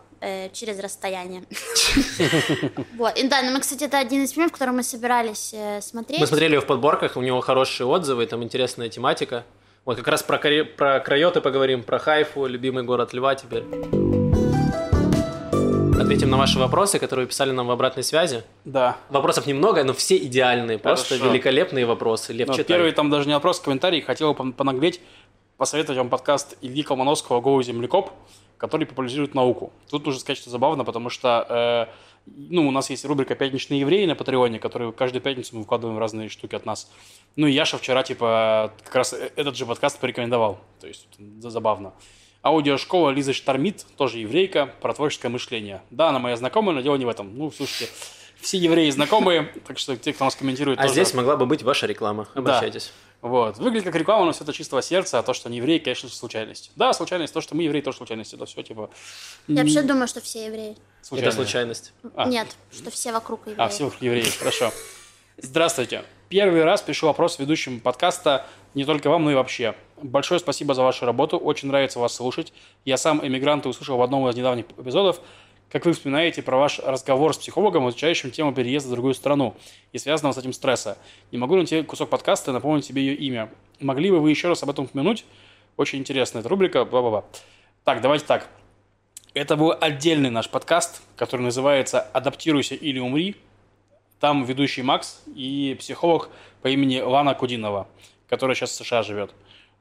[0.51, 1.43] через расстояние.
[2.97, 6.19] Вот, и да, ну мы, кстати, это один из фильмов, который мы собирались смотреть.
[6.19, 9.43] Мы смотрели его в подборках, у него хорошие отзывы, там интересная тематика.
[9.85, 14.26] Вот как раз про, про Крайоты поговорим, про Хайфу, любимый город Льва теперь.
[16.07, 18.43] Ответим на ваши вопросы, которые писали нам в обратной связи.
[18.63, 18.95] Да.
[19.09, 21.29] Вопросов немного, но все идеальные, просто Хорошо.
[21.33, 22.31] великолепные вопросы.
[22.31, 22.77] Лев, Ну, читай.
[22.77, 23.99] первый там даже не вопрос, комментарий.
[23.99, 25.01] Хотел бы пон- понаглеть.
[25.57, 28.11] посоветовать вам подкаст Ильи Колмановского «Гоу Землекоп»,
[28.57, 29.73] который популяризирует науку.
[29.89, 31.93] Тут нужно сказать, что забавно, потому что э,
[32.27, 36.29] ну, у нас есть рубрика «Пятничные евреи» на Патреоне, которую каждую пятницу мы выкладываем разные
[36.29, 36.89] штуки от нас.
[37.35, 40.57] Ну, и Яша вчера, типа, как раз э- этот же подкаст порекомендовал.
[40.79, 41.05] То есть,
[41.39, 41.91] это забавно.
[42.47, 45.81] Аудиошкола Лиза Штормит, тоже еврейка, про творческое мышление.
[45.89, 47.37] Да, она моя знакомая, но дело не в этом.
[47.37, 47.91] Ну, слушайте,
[48.39, 50.93] все евреи знакомые, так что те, кто нас комментирует, А тоже...
[50.93, 52.27] здесь могла бы быть ваша реклама.
[52.33, 52.91] Обращайтесь.
[53.21, 53.57] Вот.
[53.57, 56.71] Выглядит как реклама, но все это чистого сердца, а то, что они евреи, конечно, случайность.
[56.75, 58.33] Да, случайность, то, что мы евреи, тоже случайность.
[58.33, 58.89] Это все, типа,
[59.47, 60.77] Я вообще думаю, что все евреи.
[61.01, 61.27] случайно.
[61.27, 61.93] Это случайность.
[62.15, 62.25] А.
[62.29, 63.55] Нет, что все вокруг евреи.
[63.57, 64.71] А, все вокруг евреи, хорошо.
[65.37, 66.03] Здравствуйте.
[66.29, 68.45] Первый раз пишу вопрос ведущим подкаста
[68.77, 69.73] не только вам, но и вообще.
[70.03, 72.53] Большое спасибо за вашу работу, очень нравится вас слушать.
[72.85, 75.19] Я сам эмигрант и услышал в одном из недавних эпизодов,
[75.71, 79.55] как вы вспоминаете про ваш разговор с психологом, изучающим тему переезда в другую страну
[79.93, 80.99] и связанного с этим стресса.
[81.31, 83.49] Не могу найти кусок подкаста и напомнить себе ее имя.
[83.79, 85.25] Могли бы вы еще раз об этом упомянуть?
[85.75, 87.25] Очень интересная эта рубрика, бла-бла-бла.
[87.83, 88.47] Так, давайте так.
[89.33, 93.37] Это был отдельный наш подкаст, который называется «Адаптируйся или умри».
[94.19, 96.29] Там ведущий Макс и психолог
[96.61, 97.87] по имени Лана Кудинова,
[98.27, 99.31] которая сейчас в США живет.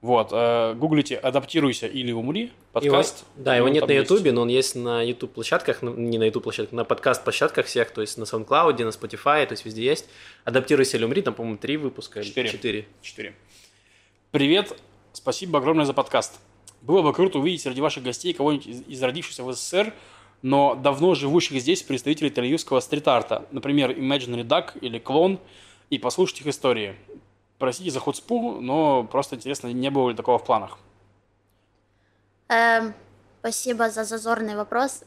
[0.02, 3.20] Вот, э, гуглите «Адаптируйся или умри» подкаст.
[3.20, 3.92] Его- да, его он нет на.
[3.92, 7.64] Ютубе, но он есть на YouTube площадках, ну, не на YouTube площадках, на подкаст площадках
[7.66, 10.06] всех, то есть на SoundCloud, на Spotify, то есть везде есть.
[10.44, 12.22] Адаптируйся или умри, там, по-моему, три выпуска.
[12.22, 12.48] Четыре.
[12.50, 12.86] Четыре.
[13.00, 13.34] Четыре.
[14.32, 14.78] Привет,
[15.14, 16.40] спасибо огромное за подкаст.
[16.82, 19.94] Было бы круто увидеть среди ваших гостей кого-нибудь из, из родившихся в СССР,
[20.42, 25.40] но давно живущих здесь представителей тель стрит-арта, например, Imaginary Duck или Клон,
[25.88, 26.96] и послушать их истории.
[27.58, 30.78] Простите за хуцпу, но просто интересно, не было ли такого в планах.
[32.48, 32.94] Эм,
[33.40, 35.02] спасибо за зазорный вопрос.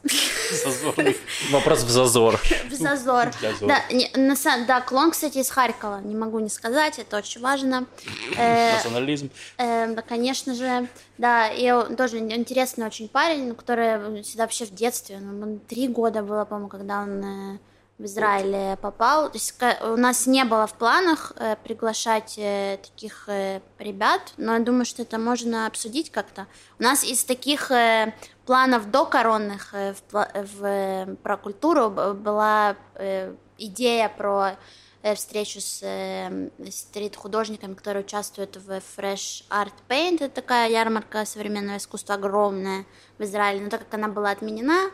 [0.50, 1.16] Зазорный.
[1.52, 2.40] Вопрос в зазор.
[2.68, 3.30] В зазор.
[3.60, 4.34] Да, не, на
[4.66, 6.00] да, клон, кстати, из Харькова.
[6.00, 7.86] Не могу не сказать, это очень важно.
[8.36, 9.30] Э, Национализм.
[9.58, 10.88] Эм, да, конечно же,
[11.18, 16.22] да, и он тоже интересный очень парень, который всегда вообще в детстве, ну, три года
[16.22, 17.58] было, по-моему, когда он э,
[18.00, 19.30] в Израиль попал.
[19.30, 24.54] То есть у нас не было в планах э, приглашать э, таких э, ребят, но
[24.54, 26.46] я думаю, что это можно обсудить как-то.
[26.78, 28.14] У нас из таких э,
[28.46, 34.56] планов докоронных э, в, в, э, про культуру была э, идея про
[35.02, 40.24] э, встречу с э, стрит-художниками, которые участвуют в Fresh Art Paint.
[40.24, 42.86] Это такая ярмарка современного искусства огромная
[43.18, 43.60] в Израиле.
[43.60, 44.90] Но так как она была отменена,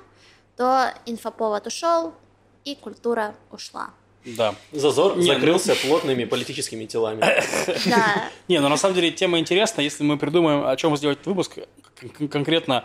[0.56, 2.14] то инфоповод ушел,
[2.66, 3.90] и культура ушла.
[4.24, 4.54] Да.
[4.72, 7.20] Зазор Не, ну- закрылся плотными политическими телами.
[7.88, 9.82] Да, Не, ну на самом деле тема интересна.
[9.82, 11.58] Если мы придумаем, о чем сделать выпуск,
[12.00, 12.84] кон- кон- конкретно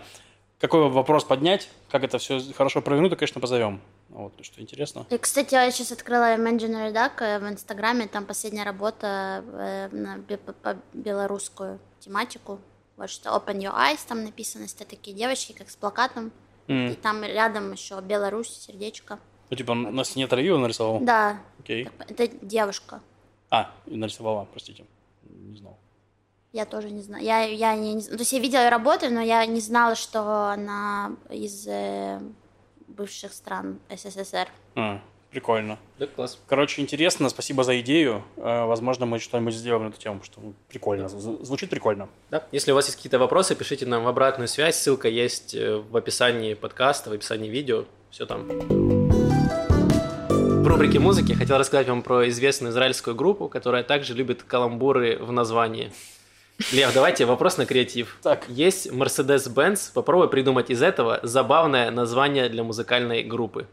[0.60, 3.82] какой вопрос поднять, как это все хорошо провернуть, то, конечно, позовем.
[4.10, 5.08] Вот, что интересно.
[5.10, 10.20] И, кстати, я сейчас открыла Imaginary Duck э, в Инстаграме, там последняя работа э, на
[10.38, 12.60] по- по белорусскую тематику.
[12.98, 16.32] Вот что Open Your Eyes там написано, это такие девочки, как с плакатом.
[16.68, 19.20] И там рядом еще Беларусь, сердечко.
[19.52, 21.00] Ну, типа, на стене травила нарисовал?
[21.02, 21.88] Да, Окей.
[22.08, 23.02] это девушка.
[23.50, 24.86] А, и нарисовала, простите.
[25.30, 25.78] Не знал.
[26.54, 27.24] Я тоже не знаю.
[27.24, 30.22] Я, я не, не- То есть я видела ее работы, но я не знала, что
[30.52, 32.20] она из э,
[32.88, 34.48] бывших стран СССР.
[34.76, 35.78] А, прикольно.
[36.00, 36.40] Да, класс.
[36.48, 38.24] Короче, интересно, спасибо за идею.
[38.38, 41.08] Э, Возможно, мы что-нибудь сделаем на эту тему, что прикольно.
[41.08, 42.08] Зв- Звучит прикольно.
[42.30, 42.46] Да.
[42.54, 44.78] Если у вас есть какие-то вопросы, пишите нам в обратную связь.
[44.78, 47.84] Ссылка есть э, в описании подкаста, в описании видео.
[48.12, 49.11] Все там.
[50.62, 55.32] В рубрике музыки хотел рассказать вам про известную израильскую группу, которая также любит каламбуры в
[55.32, 55.92] названии.
[56.72, 58.16] Лев, давайте вопрос на креатив.
[58.22, 58.48] Так.
[58.48, 59.92] Есть Mercedes-Benz.
[59.92, 63.68] Попробуй придумать из этого забавное название для музыкальной группы.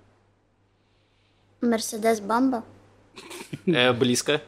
[1.61, 2.64] Мерседес Бамба.
[3.66, 4.41] Э, близко.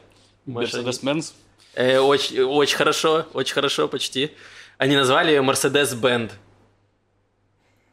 [0.47, 1.33] Mercedes-Benz.
[1.75, 4.31] Э, очень, очень хорошо, очень хорошо, почти.
[4.79, 6.31] Они назвали ее Mercedes Band.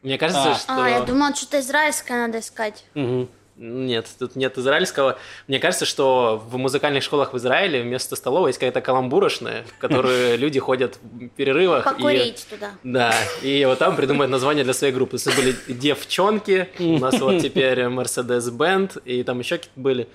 [0.03, 0.55] Мне кажется, А.
[0.55, 0.85] что...
[0.85, 2.87] А, я думала, что-то израильское надо искать.
[2.95, 3.29] Мгм.
[3.61, 5.19] Нет, тут нет израильского.
[5.49, 10.39] Мне кажется, что в музыкальных школах в Израиле вместо столовой есть какая-то каламбурочная, в которую
[10.45, 11.85] люди ходят в перерывах.
[11.85, 12.71] и- Покурить туда.
[12.85, 15.19] Да, и вот там придумают название для своей группы.
[15.19, 20.09] То есть были девчонки, у нас вот теперь Mercedes Band, и там еще какие-то были.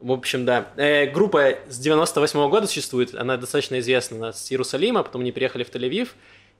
[0.00, 0.66] В общем, да.
[0.76, 5.64] Э, группа с 98 года существует, она достаточно известна она с Иерусалима, потом они переехали
[5.64, 6.08] в Тель-Авив.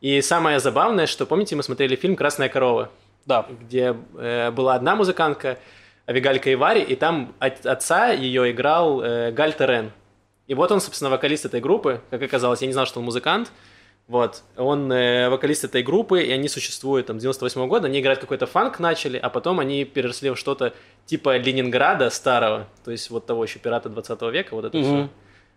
[0.01, 2.91] И самое забавное, что, помните, мы смотрели фильм «Красная корова»,
[3.27, 3.47] Да.
[3.61, 5.59] где э, была одна музыкантка,
[6.07, 9.91] Авигалька Ивари, и там от- отца ее играл э, Галь Терен.
[10.47, 13.51] И вот он, собственно, вокалист этой группы, как оказалось, я не знал, что он музыкант,
[14.07, 18.21] вот, он э, вокалист этой группы, и они существуют там с 98 года, они играют
[18.21, 20.75] какой-то фанк начали, а потом они переросли в что-то
[21.07, 24.85] типа Ленинграда старого, то есть вот того еще пирата 20 века, вот это Мгм.
[24.85, 25.09] все.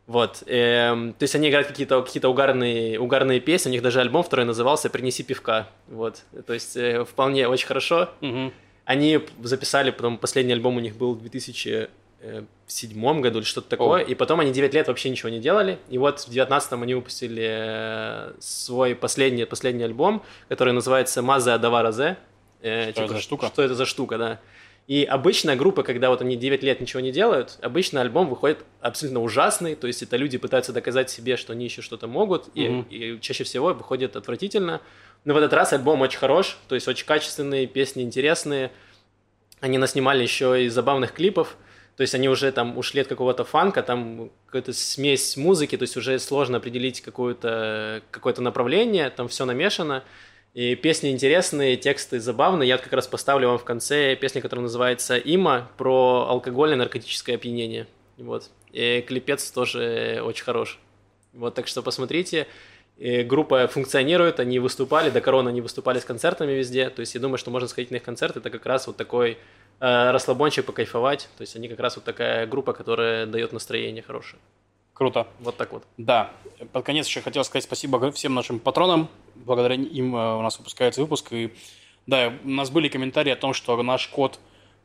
[0.08, 0.44] Вот.
[0.48, 3.68] эм, то есть они играют какие-то какие угарные, угарные песни.
[3.68, 5.68] У них даже альбом второй назывался «Принеси пивка».
[5.90, 6.22] Вот.
[6.46, 8.08] То есть э, вполне очень хорошо.
[8.22, 8.54] Мгм.
[8.88, 14.16] Они записали, потом последний альбом у них был в 2007 году или что-то такое, и
[14.16, 18.34] потом они 9 лет вообще ничего не делали, и вот в 19 они выпустили э,
[18.40, 22.16] свой последний, последний альбом, который называется «Мазе Адавара Зе».
[22.62, 23.48] Э, Что это за штука?
[23.48, 24.40] Что это за штука, да.
[24.88, 29.22] И обычная группа, когда вот они 9 лет ничего не делают, обычно альбом выходит абсолютно
[29.22, 32.88] ужасный, то есть это люди пытаются доказать себе, что они еще что-то могут, и, Мгм.
[32.90, 34.82] и чаще всего выходит отвратительно.
[35.26, 38.72] Но в этот раз альбом очень хорош, то есть очень качественные, песни интересные.
[39.60, 41.58] Они наснимали еще и забавных клипов,
[41.98, 45.98] то есть они уже там ушли от какого-то фанка, там какая-то смесь музыки, то есть
[45.98, 50.06] уже сложно определить какое-то какое направление, там все намешано.
[50.58, 52.68] И песни интересные, тексты забавные.
[52.68, 57.86] Я как раз поставлю вам в конце песню, которая называется «Има» про алкогольное наркотическое опьянение.
[58.18, 58.50] Вот.
[58.72, 60.80] И клипец тоже очень хорош.
[61.34, 62.48] Вот, так что посмотрите.
[62.98, 66.90] И группа функционирует, они выступали, до короны они выступали с концертами везде.
[66.90, 68.36] То есть я думаю, что можно сходить на их концерт.
[68.36, 69.38] Это как раз вот такой
[69.80, 71.30] э, расслабончик, покайфовать.
[71.38, 74.42] То есть они как раз вот такая группа, которая дает настроение хорошее.
[74.98, 75.28] Круто.
[75.42, 75.84] Вот так вот.
[75.98, 76.32] Да.
[76.72, 79.10] Под конец еще хотел сказать спасибо всем нашим патронам.
[79.36, 81.34] Благодаря им э, у нас выпускается выпуск.
[81.34, 81.54] И
[82.08, 84.40] да, у нас были комментарии о том, что наш кот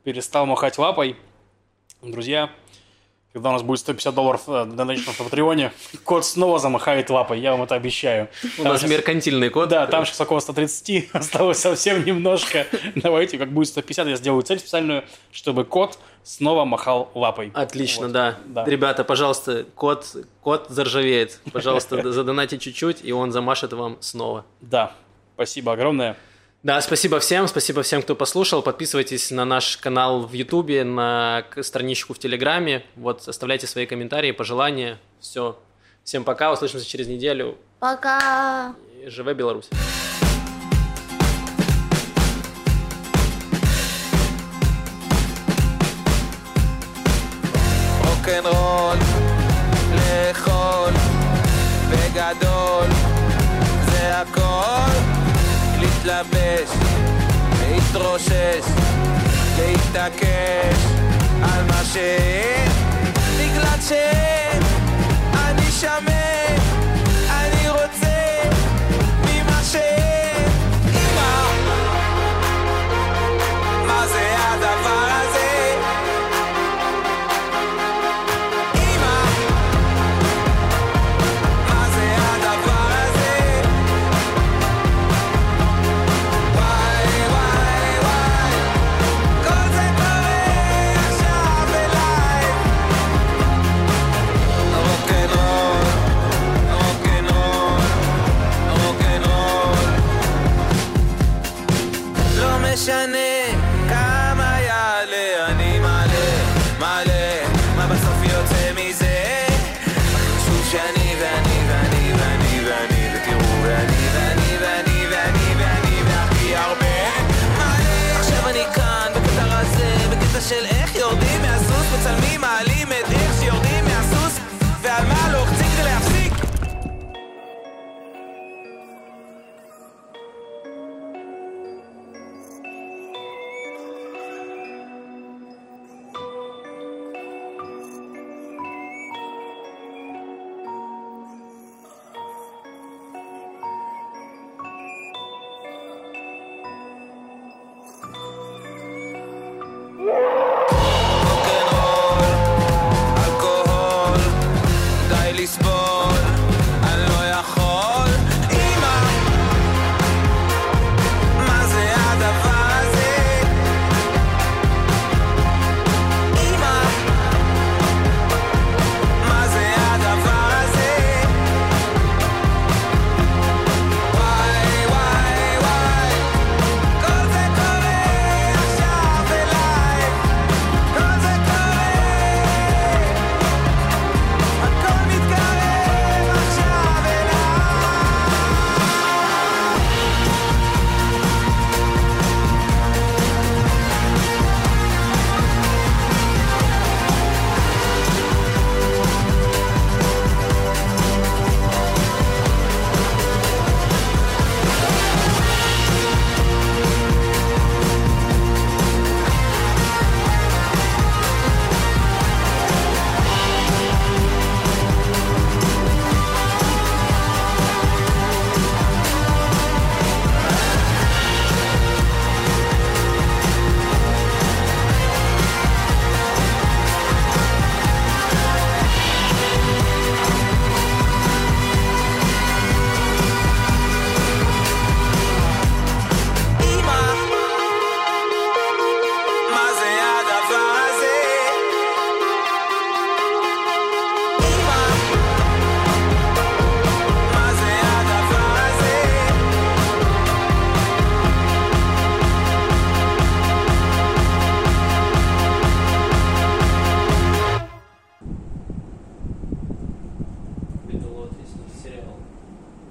[0.04, 1.16] перестал махать лапой.
[2.02, 2.50] Друзья,
[3.33, 5.72] когда у нас будет 150 долларов э, донатов на Патреоне,
[6.05, 8.28] кот снова замахает лапой, я вам это обещаю.
[8.59, 9.68] У Там нас меркантильный код.
[9.70, 12.66] Да, там сейчас около 130, осталось совсем немножко.
[12.95, 17.51] Давайте, как будет 150, я сделаю цель специальную, чтобы кот снова махал лапой.
[17.55, 18.12] Отлично, Вот.
[18.12, 18.39] да.
[18.47, 18.64] Да.
[18.64, 20.07] Ребята, пожалуйста, кот,
[20.43, 21.41] кот заржавеет.
[21.53, 24.45] Пожалуйста, задонайте чуть-чуть, и он замашет вам снова.
[24.61, 24.93] Да,
[25.35, 26.16] спасибо огромное.
[26.63, 28.61] Да, спасибо всем, спасибо всем, кто послушал.
[28.61, 32.84] Подписывайтесь на наш канал в Ютубе, на к- страничку в Телеграме.
[32.95, 34.97] Вот, оставляйте свои комментарии, пожелания.
[35.20, 35.57] Все.
[36.03, 37.57] Всем пока, услышимся через неделю.
[37.80, 38.76] Пока.
[39.03, 39.68] И Живе Беларусь!
[48.05, 48.97] רוקנרול,
[49.95, 50.93] לאכול,
[51.91, 52.70] בגדול,
[56.05, 56.70] להתלבש,
[57.61, 58.64] להתרושש,
[59.59, 60.76] להתעקש
[61.42, 62.70] על מה שאין,
[63.38, 64.62] בגלל שאין,
[65.34, 66.61] אני שמן,